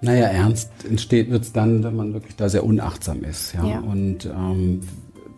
Naja, 0.00 0.26
ernst 0.26 0.68
entsteht 0.84 1.30
wird 1.30 1.44
es 1.44 1.52
dann, 1.52 1.84
wenn 1.84 1.94
man 1.94 2.12
wirklich 2.12 2.34
da 2.34 2.48
sehr 2.48 2.64
unachtsam 2.64 3.22
ist. 3.22 3.54
Ja? 3.54 3.64
ja. 3.64 3.78
Und 3.78 4.26
ähm, 4.26 4.80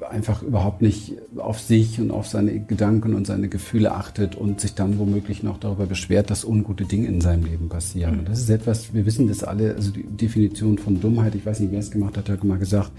einfach 0.08 0.42
überhaupt 0.42 0.82
nicht 0.82 1.14
auf 1.36 1.60
sich 1.60 2.00
und 2.00 2.10
auf 2.10 2.26
seine 2.26 2.60
Gedanken 2.60 3.14
und 3.14 3.26
seine 3.26 3.48
Gefühle 3.48 3.92
achtet 3.92 4.34
und 4.34 4.60
sich 4.60 4.74
dann 4.74 4.98
womöglich 4.98 5.42
noch 5.42 5.58
darüber 5.58 5.86
beschwert, 5.86 6.30
dass 6.30 6.44
ungute 6.44 6.84
Dinge 6.84 7.06
in 7.06 7.20
seinem 7.20 7.44
Leben 7.44 7.68
passieren. 7.68 8.20
Und 8.20 8.28
das 8.28 8.40
ist 8.40 8.50
etwas, 8.50 8.92
wir 8.94 9.06
wissen 9.06 9.28
das 9.28 9.42
alle, 9.42 9.74
also 9.74 9.90
die 9.90 10.04
Definition 10.04 10.78
von 10.78 11.00
Dummheit, 11.00 11.34
ich 11.34 11.46
weiß 11.46 11.60
nicht, 11.60 11.72
wer 11.72 11.80
es 11.80 11.90
gemacht 11.90 12.16
hat, 12.16 12.28
hat 12.28 12.44
mal 12.44 12.58
gesagt, 12.58 12.92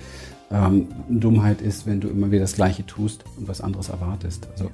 ähm, 0.51 0.87
Dummheit 1.09 1.61
ist, 1.61 1.85
wenn 1.85 1.99
du 1.99 2.07
immer 2.07 2.31
wieder 2.31 2.41
das 2.41 2.55
Gleiche 2.55 2.85
tust 2.85 3.25
und 3.37 3.47
was 3.47 3.61
anderes 3.61 3.89
erwartest. 3.89 4.47
Also 4.53 4.71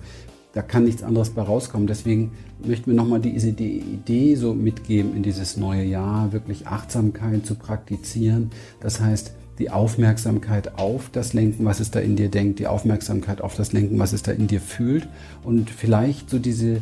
da 0.53 0.61
kann 0.61 0.83
nichts 0.83 1.01
anderes 1.01 1.31
bei 1.31 1.41
rauskommen. 1.41 1.87
Deswegen 1.87 2.31
möchten 2.63 2.91
wir 2.91 2.95
nochmal 2.95 3.19
diese 3.19 3.53
die 3.53 3.79
Idee 3.79 4.35
so 4.35 4.53
mitgeben 4.53 5.15
in 5.15 5.23
dieses 5.23 5.57
neue 5.57 5.83
Jahr, 5.83 6.31
wirklich 6.31 6.67
Achtsamkeit 6.67 7.45
zu 7.45 7.55
praktizieren. 7.55 8.51
Das 8.79 8.99
heißt, 8.99 9.33
die 9.59 9.69
Aufmerksamkeit 9.69 10.77
auf 10.79 11.09
das 11.11 11.33
Lenken, 11.33 11.65
was 11.65 11.79
es 11.79 11.91
da 11.91 11.99
in 11.99 12.15
dir 12.15 12.29
denkt, 12.29 12.59
die 12.59 12.67
Aufmerksamkeit 12.67 13.41
auf 13.41 13.55
das 13.55 13.73
Lenken, 13.73 13.99
was 13.99 14.13
es 14.13 14.23
da 14.23 14.31
in 14.31 14.47
dir 14.47 14.61
fühlt 14.61 15.07
und 15.43 15.69
vielleicht 15.69 16.29
so 16.29 16.39
diese, 16.39 16.81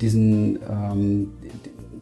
diesen, 0.00 0.58
ähm, 0.68 1.28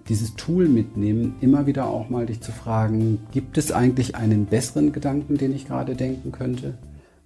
dieses 0.08 0.34
Tool 0.36 0.68
mitnehmen, 0.68 1.34
immer 1.40 1.66
wieder 1.66 1.88
auch 1.88 2.08
mal 2.08 2.26
dich 2.26 2.40
zu 2.40 2.52
fragen, 2.52 3.20
gibt 3.32 3.58
es 3.58 3.72
eigentlich 3.72 4.14
einen 4.14 4.46
besseren 4.46 4.92
Gedanken, 4.92 5.36
den 5.36 5.54
ich 5.54 5.66
gerade 5.66 5.94
denken 5.94 6.32
könnte? 6.32 6.74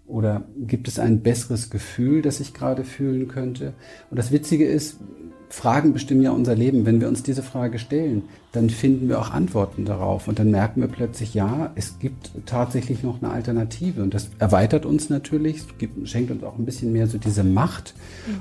Oder 0.07 0.45
gibt 0.59 0.87
es 0.87 0.99
ein 0.99 1.21
besseres 1.21 1.71
Gefühl, 1.71 2.21
das 2.21 2.41
ich 2.41 2.53
gerade 2.53 2.85
fühlen 2.85 3.27
könnte? 3.27 3.73
Und 4.11 4.19
das 4.19 4.33
Witzige 4.33 4.67
ist, 4.67 4.99
Fragen 5.55 5.93
bestimmen 5.93 6.23
ja 6.23 6.33
unser 6.33 6.57
Leben. 6.57 6.85
Wenn 6.85 7.01
wir 7.01 7.07
uns 7.07 7.23
diese 7.23 7.45
Frage 7.45 7.79
stellen, 7.79 8.23
dann 8.51 8.71
finden 8.71 9.09
wir 9.09 9.21
auch 9.21 9.31
Antworten 9.31 9.85
darauf. 9.85 10.27
Und 10.27 10.41
dann 10.41 10.51
merken 10.51 10.81
wir 10.81 10.89
plötzlich, 10.89 11.33
ja, 11.33 11.71
es 11.77 12.01
gibt 12.01 12.33
tatsächlich 12.45 13.05
noch 13.05 13.23
eine 13.23 13.33
Alternative. 13.33 14.03
Und 14.03 14.15
das 14.15 14.31
erweitert 14.41 14.85
uns 14.85 15.11
natürlich, 15.11 15.63
gibt, 15.79 16.09
schenkt 16.09 16.33
uns 16.33 16.43
auch 16.43 16.59
ein 16.59 16.65
bisschen 16.65 16.93
mehr 16.93 17.07
so 17.07 17.19
diese 17.19 17.45
Macht. 17.45 17.95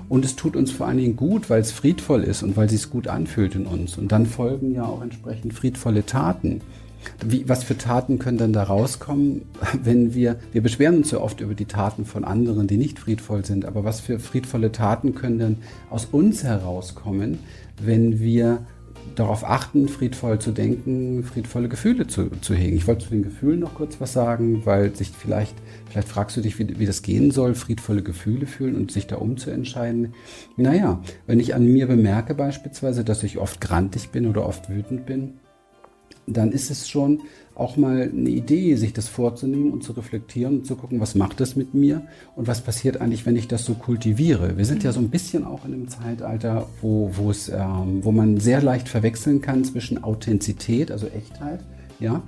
Und 0.10 0.26
es 0.26 0.36
tut 0.36 0.56
uns 0.56 0.72
vor 0.72 0.88
allen 0.88 0.98
Dingen 0.98 1.16
gut, 1.16 1.52
weil 1.52 1.62
es 1.62 1.72
friedvoll 1.72 2.24
ist 2.24 2.42
und 2.42 2.58
weil 2.58 2.66
es 2.66 2.72
sich 2.72 2.90
gut 2.90 3.08
anfühlt 3.08 3.54
in 3.54 3.68
uns. 3.68 3.96
Und 3.96 4.12
dann 4.12 4.26
folgen 4.26 4.74
ja 4.74 4.84
auch 4.84 5.04
entsprechend 5.04 5.54
friedvolle 5.54 6.08
Taten. 6.08 6.62
Wie, 7.26 7.48
was 7.48 7.64
für 7.64 7.78
Taten 7.78 8.20
können 8.20 8.38
dann 8.38 8.54
da 8.54 8.64
rauskommen, 8.64 9.44
wenn 9.84 10.14
wir, 10.14 10.38
wir 10.52 10.62
beschweren 10.62 10.98
uns 10.98 11.10
so 11.10 11.22
oft 11.22 11.42
über 11.42 11.54
die 11.54 11.66
Taten 11.66 12.06
von 12.06 12.24
anderen, 12.24 12.68
die 12.68 12.78
nicht 12.78 13.00
friedvoll 13.00 13.46
sind, 13.46 13.66
aber 13.66 13.84
was 13.84 14.00
für 14.00 14.20
friedvolle 14.20 14.72
Taten 14.72 15.16
können 15.16 15.40
dann 15.40 15.58
aus 15.90 16.06
uns 16.06 16.44
herauskommen, 16.44 17.40
wenn 17.82 18.20
wir 18.20 18.66
darauf 19.16 19.44
achten, 19.44 19.88
friedvoll 19.88 20.40
zu 20.40 20.52
denken, 20.52 21.24
friedvolle 21.24 21.70
Gefühle 21.70 22.08
zu, 22.08 22.30
zu 22.42 22.54
hegen. 22.54 22.78
Ich 22.78 22.88
wollte 22.88 23.06
zu 23.06 23.12
den 23.12 23.24
Gefühlen 23.24 23.60
noch 23.60 23.76
kurz 23.76 24.00
was 24.00 24.14
sagen, 24.14 24.66
weil 24.66 24.96
sich 24.96 25.10
vielleicht, 25.10 25.56
vielleicht 25.90 26.08
fragst 26.08 26.36
du 26.38 26.42
dich, 26.42 26.58
wie, 26.60 26.80
wie 26.80 26.86
das 26.86 27.02
gehen 27.02 27.32
soll, 27.32 27.56
friedvolle 27.56 28.02
Gefühle 28.02 28.46
fühlen 28.46 28.76
und 28.76 28.92
sich 28.92 29.08
da 29.08 29.18
umzuentscheiden. 29.18 30.14
Naja, 30.58 31.02
wenn 31.28 31.40
ich 31.40 31.54
an 31.54 31.66
mir 31.66 31.88
bemerke 31.88 32.34
beispielsweise, 32.34 33.04
dass 33.04 33.24
ich 33.24 33.38
oft 33.38 33.62
grantig 33.62 34.10
bin 34.10 34.26
oder 34.26 34.46
oft 34.46 34.70
wütend 34.70 35.06
bin, 35.06 35.34
dann 36.28 36.52
ist 36.52 36.72
es 36.72 36.88
schon 36.90 37.22
auch 37.56 37.78
mal 37.78 38.10
eine 38.12 38.30
Idee, 38.30 38.76
sich 38.76 38.94
das 38.94 39.08
vorzunehmen 39.08 39.72
und 39.72 39.84
zu 39.84 39.94
reflektieren 39.94 40.60
und 40.60 40.66
zu 40.66 40.76
gucken, 40.76 41.00
was 41.00 41.14
macht 41.14 41.40
das 41.40 41.56
mit 41.56 41.74
mir 41.74 42.02
und 42.36 42.48
was 42.48 42.62
passiert 42.62 43.00
eigentlich, 43.00 43.26
wenn 43.26 43.36
ich 43.36 43.48
das 43.48 43.64
so 43.64 43.76
kultiviere. 43.76 44.58
Wir 44.58 44.66
sind 44.66 44.84
ja 44.84 44.92
so 44.92 45.00
ein 45.00 45.10
bisschen 45.10 45.46
auch 45.46 45.66
in 45.66 45.74
einem 45.74 45.88
Zeitalter, 45.88 46.68
wo, 46.82 47.12
wo, 47.14 47.30
es, 47.30 47.50
ähm, 47.50 48.04
wo 48.04 48.12
man 48.12 48.40
sehr 48.40 48.62
leicht 48.62 48.90
verwechseln 48.90 49.42
kann 49.42 49.64
zwischen 49.64 50.04
Authentizität, 50.04 50.92
also 50.92 51.08
Echtheit, 51.08 51.60
ja, 52.00 52.24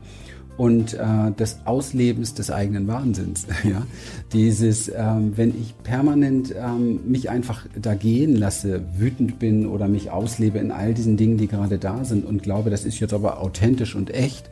und 0.58 0.94
äh, 0.94 1.32
des 1.38 1.60
Auslebens 1.66 2.34
des 2.34 2.52
eigenen 2.52 2.88
Wahnsinns. 2.88 3.48
ja? 3.64 3.86
Dieses, 4.34 4.90
ähm, 4.90 5.34
wenn 5.36 5.50
ich 5.50 5.76
permanent 5.84 6.54
ähm, 6.58 7.02
mich 7.06 7.30
einfach 7.30 7.66
da 7.80 7.96
gehen 7.96 8.36
lasse, 8.36 8.82
wütend 8.98 9.40
bin 9.40 9.66
oder 9.68 9.88
mich 9.88 10.12
auslebe 10.12 10.60
in 10.60 10.72
all 10.72 10.94
diesen 10.94 11.18
Dingen, 11.18 11.38
die 11.38 11.48
gerade 11.48 11.78
da 11.78 12.04
sind 12.04 12.26
und 12.26 12.44
glaube, 12.44 12.70
das 12.70 12.86
ist 12.86 13.00
jetzt 13.00 13.14
aber 13.14 13.42
authentisch 13.42 13.96
und 13.96 14.14
echt, 14.14 14.50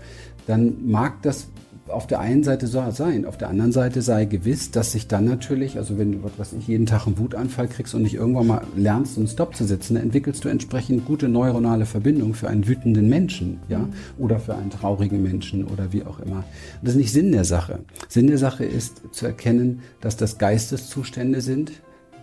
dann 0.47 0.89
mag 0.89 1.21
das 1.21 1.47
auf 1.93 2.07
der 2.07 2.19
einen 2.19 2.43
Seite 2.43 2.67
so 2.67 2.83
sein, 2.91 3.25
auf 3.25 3.37
der 3.37 3.49
anderen 3.49 3.71
Seite 3.71 4.01
sei 4.01 4.25
gewiss, 4.25 4.71
dass 4.71 4.91
sich 4.91 5.07
dann 5.07 5.25
natürlich, 5.25 5.77
also 5.77 5.97
wenn 5.97 6.11
du 6.11 6.29
was 6.37 6.53
ich 6.53 6.67
jeden 6.67 6.85
Tag 6.85 7.07
einen 7.07 7.17
Wutanfall 7.17 7.67
kriegst 7.67 7.93
und 7.95 8.03
nicht 8.03 8.15
irgendwann 8.15 8.47
mal 8.47 8.61
lernst, 8.75 9.17
einen 9.17 9.27
Stopp 9.27 9.55
zu 9.55 9.65
setzen, 9.65 9.95
dann 9.95 10.03
entwickelst 10.03 10.43
du 10.43 10.49
entsprechend 10.49 11.05
gute 11.05 11.29
neuronale 11.29 11.85
Verbindungen 11.85 12.33
für 12.33 12.49
einen 12.49 12.67
wütenden 12.67 13.09
Menschen, 13.09 13.59
ja, 13.69 13.79
mhm. 13.79 13.93
oder 14.17 14.39
für 14.39 14.55
einen 14.55 14.69
traurigen 14.69 15.21
Menschen 15.21 15.65
oder 15.65 15.93
wie 15.93 16.03
auch 16.03 16.19
immer. 16.19 16.43
Das 16.81 16.93
ist 16.93 16.97
nicht 16.97 17.11
Sinn 17.11 17.31
der 17.31 17.45
Sache. 17.45 17.79
Sinn 18.07 18.27
der 18.27 18.37
Sache 18.37 18.65
ist 18.65 19.01
zu 19.11 19.25
erkennen, 19.25 19.81
dass 20.01 20.17
das 20.17 20.37
Geisteszustände 20.37 21.41
sind, 21.41 21.71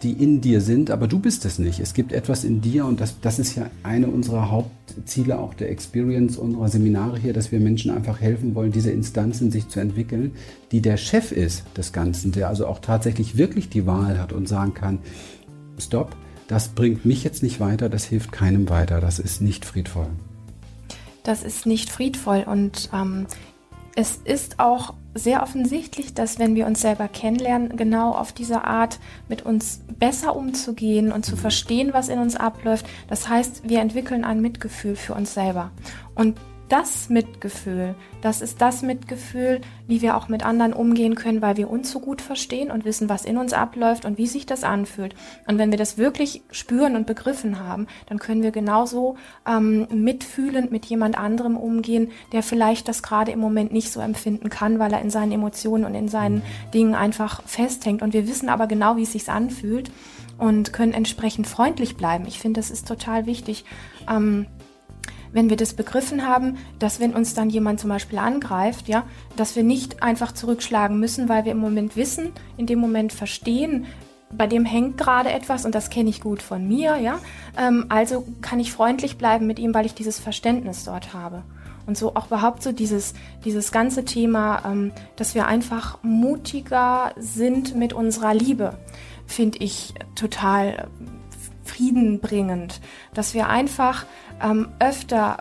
die 0.02 0.12
in 0.12 0.40
dir 0.40 0.61
sind, 0.61 0.90
aber 0.90 1.07
du 1.07 1.19
bist 1.19 1.45
es 1.45 1.59
nicht. 1.59 1.78
Es 1.78 1.92
gibt 1.92 2.12
etwas 2.12 2.45
in 2.45 2.61
dir 2.61 2.87
und 2.87 3.00
das, 3.00 3.21
das 3.21 3.38
ist 3.38 3.54
ja 3.54 3.71
eine 3.83 4.07
unserer 4.07 4.50
Hauptziele 4.50 5.38
auch 5.38 5.52
der 5.52 5.71
Experience 5.71 6.38
unserer 6.38 6.69
Seminare 6.69 7.19
hier, 7.19 7.33
dass 7.33 7.52
wir 7.52 7.61
Menschen 7.61 7.90
einfach 7.90 8.21
helfen 8.21 8.54
wollen, 8.54 8.73
diese 8.73 8.90
Instanzen 8.90 9.50
sich 9.50 9.69
zu 9.69 9.78
entwickeln, 9.78 10.33
die 10.73 10.80
der 10.80 10.97
Chef 10.97 11.33
ist 11.33 11.64
des 11.76 11.92
Ganzen, 11.92 12.33
der 12.33 12.49
also 12.49 12.66
auch 12.66 12.78
tatsächlich 12.78 13.37
wirklich 13.37 13.69
die 13.69 13.87
Wahl 13.87 14.19
hat 14.19 14.33
und 14.33 14.49
sagen 14.49 14.73
kann, 14.73 15.00
stopp, 15.78 16.16
das 16.49 16.69
bringt 16.69 17.04
mich 17.04 17.23
jetzt 17.23 17.42
nicht 17.42 17.61
weiter, 17.61 17.88
das 17.88 18.04
hilft 18.04 18.33
keinem 18.33 18.69
weiter, 18.71 19.00
das 19.00 19.19
ist 19.19 19.40
nicht 19.40 19.64
friedvoll. 19.64 20.09
Das 21.23 21.42
ist 21.42 21.66
nicht 21.66 21.90
friedvoll 21.90 22.45
und 22.50 22.88
ähm, 22.95 23.26
es 23.95 24.19
ist 24.25 24.59
auch 24.59 24.95
sehr 25.14 25.43
offensichtlich, 25.43 26.14
dass 26.14 26.38
wenn 26.38 26.55
wir 26.55 26.67
uns 26.67 26.81
selber 26.81 27.09
kennenlernen, 27.09 27.76
genau 27.76 28.12
auf 28.12 28.33
diese 28.33 28.64
Art 28.64 28.99
mit 29.29 29.43
uns 29.43 29.81
besser 29.99 30.37
umzugehen 30.37 31.12
und 31.12 31.25
zu 31.25 31.37
verstehen, 31.37 31.93
was 31.93 32.09
in 32.09 32.19
uns 32.19 32.37
abläuft. 32.37 32.87
Das 33.09 33.29
heißt, 33.29 33.69
wir 33.69 33.81
entwickeln 33.81 34.25
ein 34.25 34.40
Mitgefühl 34.40 34.97
für 34.97 35.14
uns 35.14 35.35
selber. 35.35 35.71
Und 36.14 36.38
das 36.71 37.11
Mitgefühl, 37.11 37.95
das 38.23 38.41
ist 38.41 38.61
das 38.61 38.83
Mitgefühl, 38.83 39.61
wie 39.89 40.03
wir 40.03 40.17
auch 40.17 40.29
mit 40.29 40.45
anderen 40.45 40.73
umgehen 40.73 41.17
können, 41.17 41.43
weil 41.43 41.57
wir 41.57 41.69
uns 41.69 41.91
so 41.91 42.00
gut 42.00 42.23
verstehen 42.23 42.71
und 42.71 42.85
wissen, 42.85 43.09
was 43.09 43.25
in 43.25 43.37
uns 43.37 43.53
abläuft 43.53 44.05
und 44.05 44.19
wie 44.19 44.27
sich 44.27 44.47
das 44.47 44.62
anfühlt. 44.62 45.15
Und 45.47 45.59
wenn 45.59 45.73
wir 45.73 45.79
das 45.79 45.99
wirklich 45.99 46.43
spüren 46.53 46.97
und 46.97 47.07
begriffen 47.07 47.59
haben, 47.59 47.89
dann 48.09 48.19
können 48.19 48.43
wir 48.43 48.53
genauso 48.53 49.17
ähm, 49.47 49.89
mitfühlend 49.91 50.71
mit 50.71 50.87
jemand 50.87 51.19
anderem 51.19 51.57
umgehen, 51.57 52.12
der 52.33 52.43
vielleicht 52.43 52.89
das 52.89 53.03
gerade 53.03 53.33
im 53.33 53.41
Moment 53.41 53.73
nicht 53.73 53.91
so 53.91 54.00
empfinden 54.00 54.49
kann, 54.49 54.79
weil 54.79 54.93
er 54.93 55.03
in 55.03 55.11
seinen 55.11 55.33
Emotionen 55.33 55.85
und 55.85 55.95
in 55.95 56.09
seinen 56.09 56.43
Dingen 56.73 56.95
einfach 56.95 57.43
festhängt. 57.47 58.00
Und 58.00 58.15
wir 58.15 58.29
wissen 58.29 58.49
aber 58.49 58.69
genau, 58.69 58.97
wie 58.97 59.03
es 59.03 59.12
sich 59.12 59.29
anfühlt 59.29 59.91
und 60.39 60.73
können 60.73 60.93
entsprechend 60.93 61.47
freundlich 61.47 61.97
bleiben. 61.97 62.25
Ich 62.27 62.39
finde, 62.39 62.61
das 62.61 62.71
ist 62.71 62.89
total 62.89 63.27
wichtig. 63.27 63.65
Ähm, 64.09 64.47
wenn 65.33 65.51
wir 65.51 65.57
das 65.57 65.75
begriffen 65.75 66.27
haben, 66.27 66.59
dass 66.79 67.01
wenn 67.01 67.15
uns 67.15 67.35
dann 67.35 67.51
jemand 67.51 67.81
zum 67.81 67.91
Beispiel 67.91 68.19
angreift, 68.19 68.89
ja, 68.89 69.05
dass 69.37 69.57
wir 69.57 69.63
nicht 69.63 70.03
einfach 70.03 70.33
zurückschlagen 70.33 70.99
müssen, 70.99 71.29
weil 71.29 71.45
wir 71.45 71.53
im 71.53 71.59
Moment 71.59 71.97
wissen, 71.97 72.33
in 72.57 72.67
dem 72.67 72.79
Moment 72.79 73.13
verstehen, 73.13 73.87
bei 74.33 74.47
dem 74.47 74.65
hängt 74.65 74.97
gerade 74.97 75.31
etwas 75.31 75.65
und 75.65 75.75
das 75.75 75.91
kenne 75.91 76.11
ich 76.11 76.21
gut 76.21 76.41
von 76.43 76.67
mir, 76.67 76.97
ja. 76.99 77.19
Ähm, 77.59 77.87
also 77.89 78.27
kann 78.41 78.61
ich 78.61 78.73
freundlich 78.73 79.19
bleiben 79.19 79.47
mit 79.47 79.59
ihm, 79.59 79.75
weil 79.75 79.87
ich 79.87 79.95
dieses 79.95 80.19
Verständnis 80.19 80.85
dort 80.85 81.13
habe. 81.13 81.43
Und 81.87 81.97
so 81.97 82.15
auch 82.15 82.27
überhaupt 82.27 82.63
so 82.63 82.71
dieses, 82.71 83.15
dieses 83.45 83.73
ganze 83.73 84.05
Thema, 84.05 84.63
ähm, 84.65 84.93
dass 85.17 85.35
wir 85.35 85.47
einfach 85.47 85.99
mutiger 86.03 87.13
sind 87.17 87.75
mit 87.75 87.93
unserer 87.93 88.35
Liebe, 88.35 88.79
finde 89.27 89.59
ich 89.59 89.95
total 90.15 90.89
friedenbringend. 91.71 92.81
Dass 93.15 93.35
wir 93.35 93.49
einfach 93.49 94.07
ähm, 94.43 94.69
öfter 94.79 95.39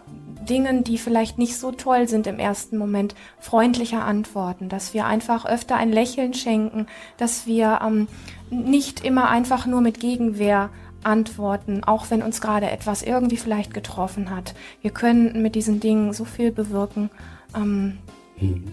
Dingen, 0.50 0.84
die 0.84 0.98
vielleicht 0.98 1.38
nicht 1.38 1.58
so 1.58 1.72
toll 1.72 2.08
sind 2.08 2.28
im 2.28 2.40
ersten 2.40 2.78
Moment, 2.78 3.16
freundlicher 3.40 4.04
antworten, 4.04 4.70
dass 4.70 4.94
wir 4.94 5.06
einfach 5.06 5.46
öfter 5.46 5.76
ein 5.76 5.92
Lächeln 5.92 6.34
schenken, 6.34 6.88
dass 7.18 7.46
wir 7.46 7.80
ähm, 7.86 8.08
nicht 8.50 9.04
immer 9.06 9.30
einfach 9.30 9.66
nur 9.66 9.82
mit 9.82 10.00
Gegenwehr 10.00 10.70
antworten, 11.04 11.84
auch 11.84 12.10
wenn 12.10 12.22
uns 12.22 12.42
gerade 12.42 12.70
etwas 12.70 13.04
irgendwie 13.04 13.38
vielleicht 13.38 13.74
getroffen 13.74 14.30
hat. 14.30 14.56
Wir 14.82 14.92
können 14.92 15.42
mit 15.42 15.56
diesen 15.56 15.80
Dingen 15.80 16.14
so 16.14 16.26
viel 16.26 16.52
bewirken. 16.52 17.10
Ähm, 17.56 17.98
hm. 18.38 18.64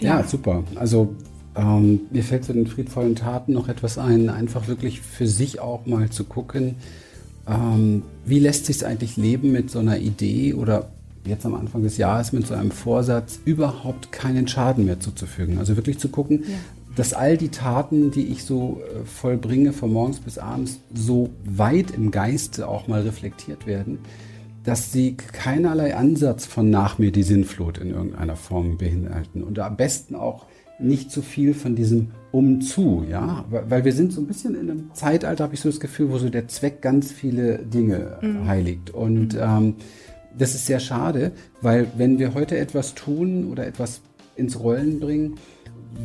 ja, 0.00 0.18
ja, 0.18 0.24
super. 0.24 0.64
Also 0.76 1.14
ähm, 1.54 2.00
mir 2.10 2.24
fällt 2.24 2.44
zu 2.44 2.52
den 2.52 2.66
friedvollen 2.66 3.14
Taten 3.14 3.52
noch 3.52 3.68
etwas 3.68 3.98
ein, 3.98 4.28
einfach 4.30 4.68
wirklich 4.68 5.00
für 5.00 5.26
sich 5.26 5.60
auch 5.60 5.86
mal 5.86 6.10
zu 6.10 6.24
gucken, 6.24 6.76
ähm, 7.46 8.02
wie 8.24 8.38
lässt 8.38 8.66
sich 8.66 8.76
es 8.76 8.84
eigentlich 8.84 9.16
leben 9.16 9.52
mit 9.52 9.70
so 9.70 9.80
einer 9.80 9.98
Idee 9.98 10.54
oder 10.54 10.88
jetzt 11.24 11.46
am 11.46 11.54
Anfang 11.54 11.82
des 11.82 11.96
Jahres 11.98 12.32
mit 12.32 12.46
so 12.46 12.54
einem 12.54 12.70
Vorsatz, 12.70 13.38
überhaupt 13.44 14.12
keinen 14.12 14.48
Schaden 14.48 14.86
mehr 14.86 15.00
zuzufügen. 15.00 15.58
Also 15.58 15.76
wirklich 15.76 15.98
zu 15.98 16.08
gucken, 16.08 16.44
ja. 16.46 16.54
dass 16.96 17.12
all 17.12 17.36
die 17.36 17.50
Taten, 17.50 18.10
die 18.10 18.26
ich 18.26 18.44
so 18.44 18.80
äh, 18.82 19.04
vollbringe, 19.04 19.72
von 19.72 19.92
morgens 19.92 20.20
bis 20.20 20.38
abends, 20.38 20.80
so 20.94 21.30
weit 21.44 21.90
im 21.92 22.10
Geiste 22.10 22.66
auch 22.66 22.88
mal 22.88 23.02
reflektiert 23.02 23.66
werden, 23.66 23.98
dass 24.64 24.92
sie 24.92 25.16
keinerlei 25.16 25.96
Ansatz 25.96 26.46
von 26.46 26.70
nach 26.70 26.98
mir 26.98 27.12
die 27.12 27.24
Sinnflut 27.24 27.78
in 27.78 27.90
irgendeiner 27.90 28.36
Form 28.36 28.78
beinhalten 28.78 29.42
und 29.42 29.58
am 29.58 29.76
besten 29.76 30.14
auch 30.14 30.46
nicht 30.78 31.10
zu 31.10 31.22
viel 31.22 31.54
von 31.54 31.76
diesem 31.76 32.08
Umzu, 32.32 33.04
ja, 33.08 33.44
weil 33.50 33.84
wir 33.84 33.92
sind 33.92 34.12
so 34.12 34.20
ein 34.20 34.26
bisschen 34.26 34.54
in 34.54 34.70
einem 34.70 34.90
Zeitalter, 34.94 35.44
habe 35.44 35.54
ich 35.54 35.60
so 35.60 35.68
das 35.68 35.80
Gefühl, 35.80 36.10
wo 36.10 36.18
so 36.18 36.30
der 36.30 36.48
Zweck 36.48 36.80
ganz 36.80 37.12
viele 37.12 37.58
Dinge 37.58 38.18
mhm. 38.22 38.46
heiligt 38.46 38.90
und 38.90 39.34
mhm. 39.34 39.40
ähm, 39.40 39.74
das 40.36 40.54
ist 40.54 40.66
sehr 40.66 40.80
schade, 40.80 41.32
weil 41.60 41.88
wenn 41.96 42.18
wir 42.18 42.34
heute 42.34 42.56
etwas 42.56 42.94
tun 42.94 43.50
oder 43.50 43.66
etwas 43.66 44.00
ins 44.34 44.58
Rollen 44.58 44.98
bringen, 44.98 45.34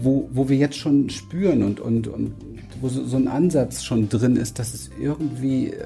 wo, 0.02 0.30
wo 0.34 0.50
wir 0.50 0.58
jetzt 0.58 0.76
schon 0.76 1.10
spüren 1.10 1.64
und, 1.64 1.80
und, 1.80 2.08
und 2.08 2.34
wo 2.82 2.90
so, 2.90 3.06
so 3.06 3.18
ein 3.18 3.28
Ansatz 3.28 3.84
schon 3.84 4.10
drin 4.10 4.36
ist, 4.36 4.60
dass 4.60 4.74
es 4.74 4.90
irgendwie 5.00 5.68
äh, 5.68 5.86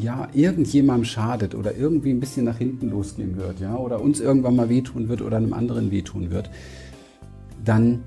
ja 0.00 0.28
irgendjemandem 0.32 1.04
schadet 1.04 1.54
oder 1.54 1.76
irgendwie 1.76 2.10
ein 2.10 2.20
bisschen 2.20 2.44
nach 2.44 2.58
hinten 2.58 2.90
losgehen 2.90 3.36
wird, 3.36 3.60
ja, 3.60 3.76
oder 3.76 4.00
uns 4.00 4.20
irgendwann 4.20 4.56
mal 4.56 4.68
wehtun 4.68 5.08
wird 5.08 5.22
oder 5.22 5.36
einem 5.36 5.52
anderen 5.52 5.90
wehtun 5.90 6.30
wird, 6.30 6.50
dann 7.66 8.04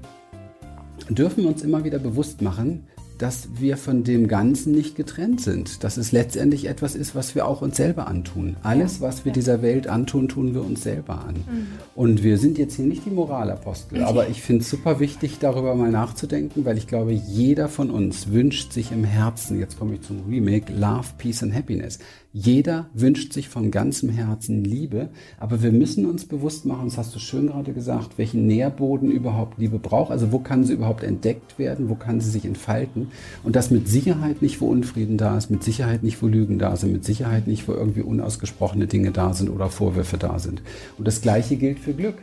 dürfen 1.10 1.44
wir 1.44 1.50
uns 1.50 1.62
immer 1.62 1.84
wieder 1.84 2.00
bewusst 2.00 2.42
machen, 2.42 2.88
dass 3.20 3.50
wir 3.60 3.76
von 3.76 4.06
dem 4.06 4.28
Ganzen 4.30 4.72
nicht 4.72 4.96
getrennt 4.96 5.42
sind. 5.42 5.84
Dass 5.84 5.98
es 5.98 6.14
letztendlich 6.14 6.68
etwas 6.68 6.96
ist, 6.96 7.16
was 7.16 7.36
wir 7.36 7.46
auch 7.46 7.62
uns 7.62 7.76
selber 7.76 8.08
antun. 8.08 8.56
Alles, 8.64 9.02
was 9.02 9.26
wir 9.26 9.34
dieser 9.34 9.62
Welt 9.62 9.88
antun, 9.88 10.30
tun 10.30 10.54
wir 10.54 10.64
uns 10.64 10.84
selber 10.84 11.26
an. 11.26 11.36
Mhm. 11.36 11.68
Und 11.96 12.24
wir 12.24 12.38
sind 12.38 12.58
jetzt 12.58 12.76
hier 12.76 12.86
nicht 12.86 13.06
die 13.06 13.12
Moralapostel, 13.12 14.04
aber 14.04 14.30
ich 14.30 14.42
finde 14.42 14.62
es 14.62 14.70
super 14.70 15.02
wichtig, 15.02 15.38
darüber 15.40 15.76
mal 15.76 15.92
nachzudenken, 15.92 16.64
weil 16.64 16.78
ich 16.78 16.88
glaube, 16.88 17.12
jeder 17.12 17.68
von 17.68 17.92
uns 17.92 18.32
wünscht 18.32 18.72
sich 18.72 18.94
im 18.94 19.04
Herzen, 19.04 19.60
jetzt 19.60 19.78
komme 19.78 19.96
ich 19.96 20.02
zum 20.02 20.24
Remake, 20.30 20.72
Love, 20.72 21.08
Peace 21.18 21.44
and 21.44 21.54
Happiness. 21.54 22.00
Jeder 22.32 22.86
wünscht 22.94 23.34
sich 23.34 23.50
von 23.50 23.72
ganzem 23.72 24.10
Herzen 24.10 24.64
Liebe, 24.64 25.10
aber 25.40 25.64
wir 25.64 25.72
müssen 25.72 26.06
uns 26.06 26.26
bewusst 26.26 26.64
machen, 26.64 26.86
das 26.86 27.00
hast 27.00 27.16
du 27.16 27.20
schön 27.20 27.48
gerade 27.48 27.74
gesagt, 27.74 28.20
welchen 28.20 28.46
Nährboden 28.46 29.10
überhaupt 29.10 29.58
Liebe 29.58 29.80
braucht, 29.80 30.12
also 30.12 30.32
wo 30.32 30.38
kann 30.38 30.64
sie 30.64 30.74
überhaupt 30.74 31.02
entdeckt 31.02 31.58
werden, 31.58 31.90
wo 31.90 31.96
kann 31.96 32.22
sie 32.22 32.30
sich 32.30 32.46
entfalten 32.46 33.08
und 33.44 33.56
das 33.56 33.72
mit 33.72 33.88
Sicherheit 33.88 34.44
nicht, 34.44 34.62
wo 34.62 34.68
Unfrieden 34.68 35.18
da 35.18 35.38
ist, 35.38 35.50
mit 35.50 35.64
Sicherheit 35.64 36.04
nicht, 36.04 36.22
wo 36.22 36.28
Lügen 36.28 36.60
da 36.60 36.76
sind, 36.76 36.92
mit 36.92 37.04
Sicherheit 37.04 37.48
nicht, 37.48 37.68
wo 37.68 37.74
irgendwie 37.74 38.04
unausgesprochene 38.04 38.86
Dinge 38.86 39.10
da 39.10 39.34
sind 39.34 39.50
oder 39.50 39.70
Vorwürfe 39.70 40.20
da 40.20 40.38
sind. 40.38 40.62
Und 41.00 41.08
das 41.08 41.22
Gleiche 41.22 41.56
gilt 41.56 41.80
für 41.80 41.94
Glück. 41.94 42.18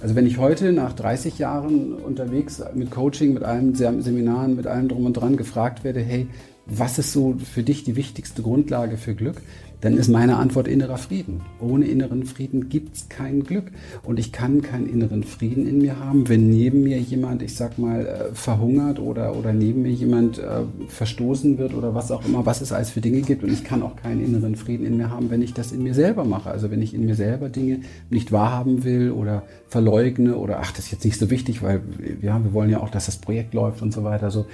Also 0.00 0.16
wenn 0.16 0.26
ich 0.26 0.38
heute 0.38 0.72
nach 0.72 0.92
30 0.92 1.38
Jahren 1.38 1.92
unterwegs 1.92 2.60
mit 2.74 2.90
Coaching, 2.90 3.34
mit 3.34 3.44
allen 3.44 3.76
Seminaren, 3.76 4.56
mit 4.56 4.66
allem 4.66 4.88
drum 4.88 5.06
und 5.06 5.12
dran 5.12 5.36
gefragt 5.36 5.84
werde, 5.84 6.00
hey, 6.00 6.26
was 6.66 6.98
ist 6.98 7.12
so 7.12 7.36
für 7.52 7.62
dich 7.62 7.84
die 7.84 7.96
wichtigste 7.96 8.42
Grundlage 8.42 8.96
für 8.96 9.14
Glück? 9.14 9.42
Dann 9.82 9.96
ist 9.96 10.08
meine 10.08 10.36
Antwort 10.36 10.68
innerer 10.68 10.96
Frieden. 10.96 11.42
Ohne 11.60 11.86
inneren 11.86 12.24
Frieden 12.24 12.68
gibt's 12.68 13.08
kein 13.08 13.42
Glück. 13.42 13.64
Und 14.04 14.18
ich 14.20 14.32
kann 14.32 14.62
keinen 14.62 14.88
inneren 14.88 15.24
Frieden 15.24 15.66
in 15.66 15.78
mir 15.78 15.98
haben, 15.98 16.28
wenn 16.28 16.50
neben 16.50 16.84
mir 16.84 16.98
jemand, 16.98 17.42
ich 17.42 17.56
sag 17.56 17.78
mal, 17.78 18.06
äh, 18.06 18.34
verhungert 18.34 19.00
oder, 19.00 19.36
oder 19.36 19.52
neben 19.52 19.82
mir 19.82 19.90
jemand 19.90 20.38
äh, 20.38 20.62
verstoßen 20.86 21.58
wird 21.58 21.74
oder 21.74 21.96
was 21.96 22.12
auch 22.12 22.24
immer, 22.24 22.46
was 22.46 22.60
es 22.60 22.72
alles 22.72 22.90
für 22.90 23.00
Dinge 23.00 23.22
gibt. 23.22 23.42
Und 23.42 23.52
ich 23.52 23.64
kann 23.64 23.82
auch 23.82 23.96
keinen 23.96 24.24
inneren 24.24 24.54
Frieden 24.54 24.86
in 24.86 24.96
mir 24.96 25.10
haben, 25.10 25.30
wenn 25.30 25.42
ich 25.42 25.52
das 25.52 25.72
in 25.72 25.82
mir 25.82 25.94
selber 25.94 26.24
mache. 26.24 26.50
Also 26.50 26.70
wenn 26.70 26.80
ich 26.80 26.94
in 26.94 27.04
mir 27.04 27.16
selber 27.16 27.48
Dinge 27.48 27.80
nicht 28.08 28.30
wahrhaben 28.30 28.84
will 28.84 29.10
oder 29.10 29.42
verleugne 29.66 30.36
oder 30.36 30.60
ach, 30.60 30.70
das 30.70 30.84
ist 30.84 30.92
jetzt 30.92 31.04
nicht 31.04 31.18
so 31.18 31.28
wichtig, 31.28 31.60
weil 31.60 31.82
ja, 32.20 32.42
wir 32.42 32.52
wollen 32.52 32.70
ja 32.70 32.80
auch, 32.80 32.90
dass 32.90 33.06
das 33.06 33.16
Projekt 33.16 33.52
läuft 33.52 33.82
und 33.82 33.92
so 33.92 34.04
weiter. 34.04 34.30
So, 34.30 34.46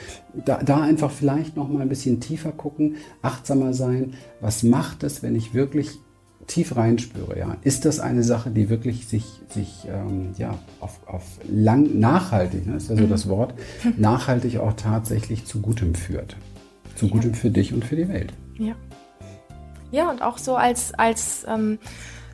da, 0.46 0.62
da 0.62 0.80
einfach 0.80 1.10
vielleicht 1.10 1.54
noch 1.54 1.68
mal 1.68 1.82
ein 1.82 1.88
bisschen 1.90 2.18
tiefer 2.18 2.52
gucken, 2.52 2.96
achtsamer 3.20 3.74
sein. 3.74 4.14
Was 4.40 4.62
macht 4.62 5.02
es, 5.02 5.22
wenn 5.22 5.34
ich 5.34 5.54
wirklich 5.54 5.98
tief 6.46 6.76
reinspüre, 6.76 7.38
ja, 7.38 7.56
ist 7.62 7.84
das 7.84 8.00
eine 8.00 8.22
Sache, 8.22 8.50
die 8.50 8.68
wirklich 8.70 9.06
sich, 9.06 9.24
sich 9.48 9.86
ähm, 9.88 10.32
ja, 10.38 10.58
auf, 10.80 11.00
auf 11.06 11.24
lang 11.48 11.98
nachhaltig, 11.98 12.66
ne, 12.66 12.76
ist 12.76 12.88
ja 12.90 12.96
so 12.96 13.04
mhm. 13.04 13.10
das 13.10 13.28
Wort, 13.28 13.54
nachhaltig 13.96 14.58
auch 14.58 14.72
tatsächlich 14.72 15.44
zu 15.44 15.60
Gutem 15.60 15.94
führt. 15.94 16.36
Zu 16.96 17.06
ja. 17.06 17.12
Gutem 17.12 17.34
für 17.34 17.50
dich 17.50 17.72
und 17.72 17.84
für 17.84 17.96
die 17.96 18.08
Welt. 18.08 18.32
Ja. 18.58 18.74
Ja, 19.90 20.10
und 20.10 20.20
auch 20.20 20.36
so 20.36 20.56
als, 20.56 20.92
als 20.94 21.46
ähm, 21.48 21.78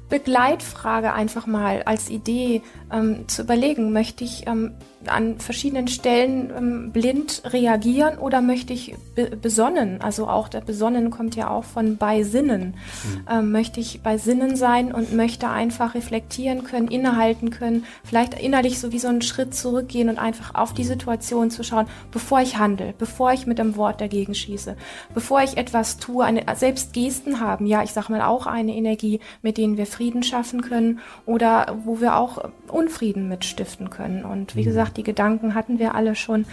Begleitfrage 0.08 1.12
einfach 1.12 1.46
mal 1.46 1.82
als 1.84 2.10
Idee 2.10 2.62
ähm, 2.92 3.26
zu 3.28 3.42
überlegen, 3.42 3.92
möchte 3.92 4.24
ich 4.24 4.46
ähm, 4.46 4.72
an 5.08 5.38
verschiedenen 5.38 5.88
Stellen 5.88 6.52
ähm, 6.56 6.92
blind 6.92 7.42
reagieren 7.46 8.18
oder 8.18 8.40
möchte 8.40 8.72
ich 8.72 8.94
be 9.14 9.36
besonnen? 9.36 10.00
Also 10.00 10.28
auch 10.28 10.48
der 10.48 10.60
Besonnen 10.60 11.10
kommt 11.10 11.36
ja 11.36 11.50
auch 11.50 11.64
von 11.64 11.96
bei 11.96 12.22
Sinnen. 12.22 12.74
Mhm. 12.74 13.26
Ähm, 13.30 13.52
möchte 13.52 13.80
ich 13.80 14.02
bei 14.02 14.18
Sinnen 14.18 14.56
sein 14.56 14.92
und 14.92 15.14
möchte 15.14 15.48
einfach 15.48 15.94
reflektieren 15.94 16.64
können, 16.64 16.88
innehalten 16.88 17.50
können, 17.50 17.84
vielleicht 18.04 18.40
innerlich 18.40 18.80
so 18.80 18.92
wie 18.92 18.98
so 18.98 19.08
einen 19.08 19.22
Schritt 19.22 19.54
zurückgehen 19.54 20.08
und 20.08 20.18
einfach 20.18 20.54
auf 20.54 20.74
die 20.74 20.84
Situation 20.84 21.50
zu 21.50 21.64
schauen, 21.64 21.86
bevor 22.10 22.40
ich 22.40 22.58
handle, 22.58 22.94
bevor 22.98 23.32
ich 23.32 23.46
mit 23.46 23.60
einem 23.60 23.76
Wort 23.76 24.00
dagegen 24.00 24.34
schieße, 24.34 24.76
bevor 25.14 25.42
ich 25.42 25.56
etwas 25.56 25.98
tue. 25.98 26.24
Eine, 26.24 26.44
selbst 26.56 26.92
Gesten 26.92 27.40
haben, 27.40 27.66
ja, 27.66 27.82
ich 27.82 27.92
sag 27.92 28.08
mal 28.08 28.22
auch 28.22 28.46
eine 28.46 28.74
Energie, 28.74 29.20
mit 29.42 29.58
denen 29.58 29.76
wir 29.76 29.86
Frieden 29.94 30.22
schaffen 30.22 30.60
können 30.60 30.98
oder 31.26 31.78
wo 31.84 32.00
wir 32.00 32.16
auch 32.16 32.50
Unfrieden 32.68 33.28
mitstiften 33.28 33.90
können. 33.90 34.24
Und 34.24 34.56
wie 34.56 34.60
mhm. 34.60 34.66
gesagt, 34.66 34.96
die 34.96 35.02
Gedanken 35.02 35.54
hatten 35.54 35.78
wir 35.78 35.94
alle 35.94 36.14
schon. 36.16 36.46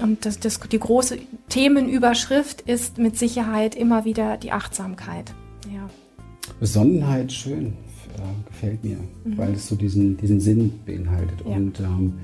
Und 0.00 0.24
das, 0.26 0.38
das, 0.38 0.60
die 0.60 0.78
große 0.78 1.18
Themenüberschrift 1.48 2.62
ist 2.62 2.98
mit 2.98 3.18
Sicherheit 3.18 3.74
immer 3.74 4.04
wieder 4.04 4.36
die 4.36 4.52
Achtsamkeit. 4.52 5.32
Ja. 5.72 5.88
Besonnenheit, 6.60 7.32
schön, 7.32 7.74
äh, 8.16 8.48
gefällt 8.48 8.84
mir, 8.84 8.98
mhm. 9.24 9.38
weil 9.38 9.52
es 9.52 9.68
so 9.68 9.74
diesen, 9.74 10.16
diesen 10.16 10.40
Sinn 10.40 10.80
beinhaltet. 10.84 11.40
Ja. 11.46 11.56
Und 11.56 11.80
ähm, 11.80 12.14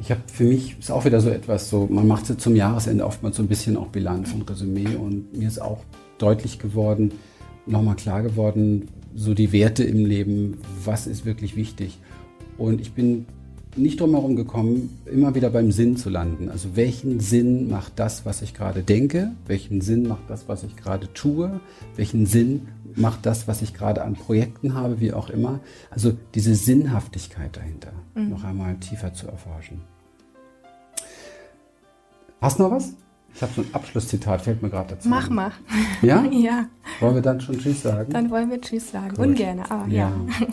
ich 0.00 0.10
habe 0.10 0.20
für 0.26 0.44
mich 0.44 0.76
ist 0.78 0.90
auch 0.90 1.04
wieder 1.04 1.20
so 1.20 1.30
etwas 1.30 1.70
so, 1.70 1.86
man 1.88 2.08
macht 2.08 2.40
zum 2.40 2.56
Jahresende 2.56 3.06
oftmals 3.06 3.36
so 3.36 3.42
ein 3.42 3.48
bisschen 3.48 3.76
auch 3.76 3.86
Bilanz 3.86 4.32
und 4.32 4.50
Resümee 4.50 4.96
und 4.96 5.36
mir 5.36 5.46
ist 5.46 5.62
auch 5.62 5.78
deutlich 6.18 6.58
geworden, 6.58 7.12
nochmal 7.66 7.96
klar 7.96 8.22
geworden, 8.22 8.88
so 9.14 9.34
die 9.34 9.52
Werte 9.52 9.84
im 9.84 10.04
Leben, 10.04 10.58
was 10.84 11.06
ist 11.06 11.24
wirklich 11.24 11.56
wichtig. 11.56 11.98
Und 12.58 12.80
ich 12.80 12.92
bin 12.92 13.26
nicht 13.76 14.00
drum 14.00 14.12
herum 14.12 14.36
gekommen, 14.36 14.98
immer 15.06 15.34
wieder 15.34 15.50
beim 15.50 15.72
Sinn 15.72 15.96
zu 15.96 16.10
landen. 16.10 16.50
Also 16.50 16.76
welchen 16.76 17.20
Sinn 17.20 17.70
macht 17.70 17.92
das, 17.96 18.26
was 18.26 18.42
ich 18.42 18.54
gerade 18.54 18.82
denke? 18.82 19.32
Welchen 19.46 19.80
Sinn 19.80 20.06
macht 20.06 20.28
das, 20.28 20.48
was 20.48 20.62
ich 20.62 20.76
gerade 20.76 21.12
tue? 21.14 21.60
Welchen 21.96 22.26
Sinn 22.26 22.68
macht 22.94 23.24
das, 23.24 23.48
was 23.48 23.62
ich 23.62 23.72
gerade 23.72 24.02
an 24.02 24.14
Projekten 24.14 24.74
habe, 24.74 25.00
wie 25.00 25.12
auch 25.12 25.30
immer? 25.30 25.60
Also 25.90 26.12
diese 26.34 26.54
Sinnhaftigkeit 26.54 27.56
dahinter 27.56 27.92
mhm. 28.14 28.30
noch 28.30 28.44
einmal 28.44 28.76
tiefer 28.76 29.14
zu 29.14 29.26
erforschen. 29.26 29.80
Hast 32.40 32.58
du 32.58 32.64
noch 32.64 32.72
was? 32.72 32.94
Ich 33.34 33.42
habe 33.42 33.52
so 33.54 33.62
ein 33.62 33.68
Abschlusszitat, 33.72 34.42
fällt 34.42 34.62
mir 34.62 34.70
gerade 34.70 34.94
dazu. 34.94 35.08
Mach 35.08 35.28
mal. 35.30 35.52
Ja? 36.02 36.24
ja. 36.30 36.66
Wollen 37.00 37.14
wir 37.14 37.22
dann 37.22 37.40
schon 37.40 37.58
Tschüss 37.58 37.82
sagen? 37.82 38.12
Dann 38.12 38.30
wollen 38.30 38.50
wir 38.50 38.60
Tschüss 38.60 38.90
sagen. 38.90 39.10
Gut. 39.10 39.26
Ungern, 39.26 39.60
aber 39.60 39.86
ja. 39.88 40.12
ja. 40.40 40.46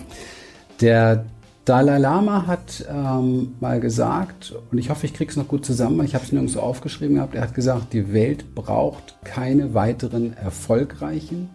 Der 0.81 1.25
Dalai 1.65 1.99
Lama 1.99 2.47
hat 2.47 2.83
ähm, 2.89 3.53
mal 3.59 3.79
gesagt, 3.79 4.55
und 4.71 4.77
ich 4.77 4.89
hoffe, 4.89 5.05
ich 5.05 5.13
kriege 5.13 5.29
es 5.29 5.37
noch 5.37 5.47
gut 5.47 5.65
zusammen, 5.65 6.03
ich 6.03 6.15
habe 6.15 6.23
es 6.23 6.31
nirgends 6.31 6.53
so 6.53 6.61
aufgeschrieben 6.61 7.17
gehabt, 7.17 7.35
er 7.35 7.43
hat 7.43 7.53
gesagt, 7.53 7.93
die 7.93 8.11
Welt 8.11 8.55
braucht 8.55 9.17
keine 9.23 9.75
weiteren 9.75 10.33
Erfolgreichen. 10.35 11.49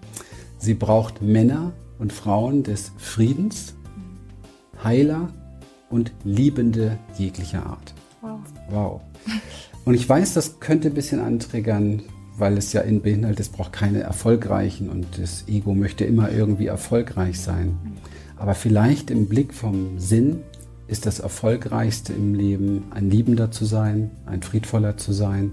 Sie 0.58 0.74
braucht 0.74 1.20
Männer 1.20 1.72
und 1.98 2.12
Frauen 2.12 2.62
des 2.62 2.92
Friedens, 2.96 3.74
Heiler 4.84 5.30
und 5.90 6.12
Liebende 6.22 6.96
jeglicher 7.18 7.66
Art. 7.66 7.94
Wow. 8.20 8.38
Wow. 8.70 9.00
Und 9.84 9.94
ich 9.94 10.08
weiß, 10.08 10.34
das 10.34 10.60
könnte 10.60 10.88
ein 10.88 10.94
bisschen 10.94 11.20
antriggern, 11.20 12.02
weil 12.36 12.56
es 12.56 12.72
ja 12.72 12.80
in 12.80 13.02
beinhaltet, 13.02 13.40
es 13.40 13.48
braucht 13.48 13.72
keine 13.72 14.00
Erfolgreichen 14.00 14.88
und 14.88 15.06
das 15.18 15.44
Ego 15.46 15.74
möchte 15.74 16.04
immer 16.04 16.32
irgendwie 16.32 16.66
erfolgreich 16.66 17.40
sein. 17.40 17.76
Aber 18.36 18.54
vielleicht 18.54 19.10
im 19.10 19.26
Blick 19.28 19.54
vom 19.54 19.98
Sinn 19.98 20.40
ist 20.86 21.06
das 21.06 21.20
Erfolgreichste 21.20 22.12
im 22.12 22.34
Leben, 22.34 22.84
ein 22.90 23.10
Liebender 23.10 23.50
zu 23.50 23.64
sein, 23.64 24.10
ein 24.26 24.42
Friedvoller 24.42 24.96
zu 24.96 25.12
sein, 25.12 25.52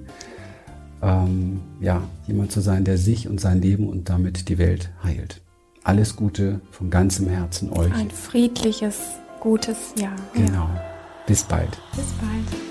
ähm, 1.02 1.62
ja, 1.80 2.04
jemand 2.28 2.52
zu 2.52 2.62
sein, 2.62 2.84
der 2.84 2.98
sich 2.98 3.28
und 3.28 3.40
sein 3.40 3.62
Leben 3.62 3.88
und 3.88 4.10
damit 4.10 4.50
die 4.50 4.58
Welt 4.58 4.92
heilt. 5.04 5.42
Alles 5.84 6.16
Gute 6.16 6.62
von 6.70 6.90
ganzem 6.90 7.28
Herzen 7.28 7.72
euch. 7.72 7.94
Ein 7.94 8.12
friedliches, 8.12 9.00
gutes 9.40 9.94
Jahr. 9.98 10.16
Genau. 10.34 10.70
Bis 11.26 11.44
bald. 11.44 11.80
Bis 11.96 12.06
bald. 12.20 12.62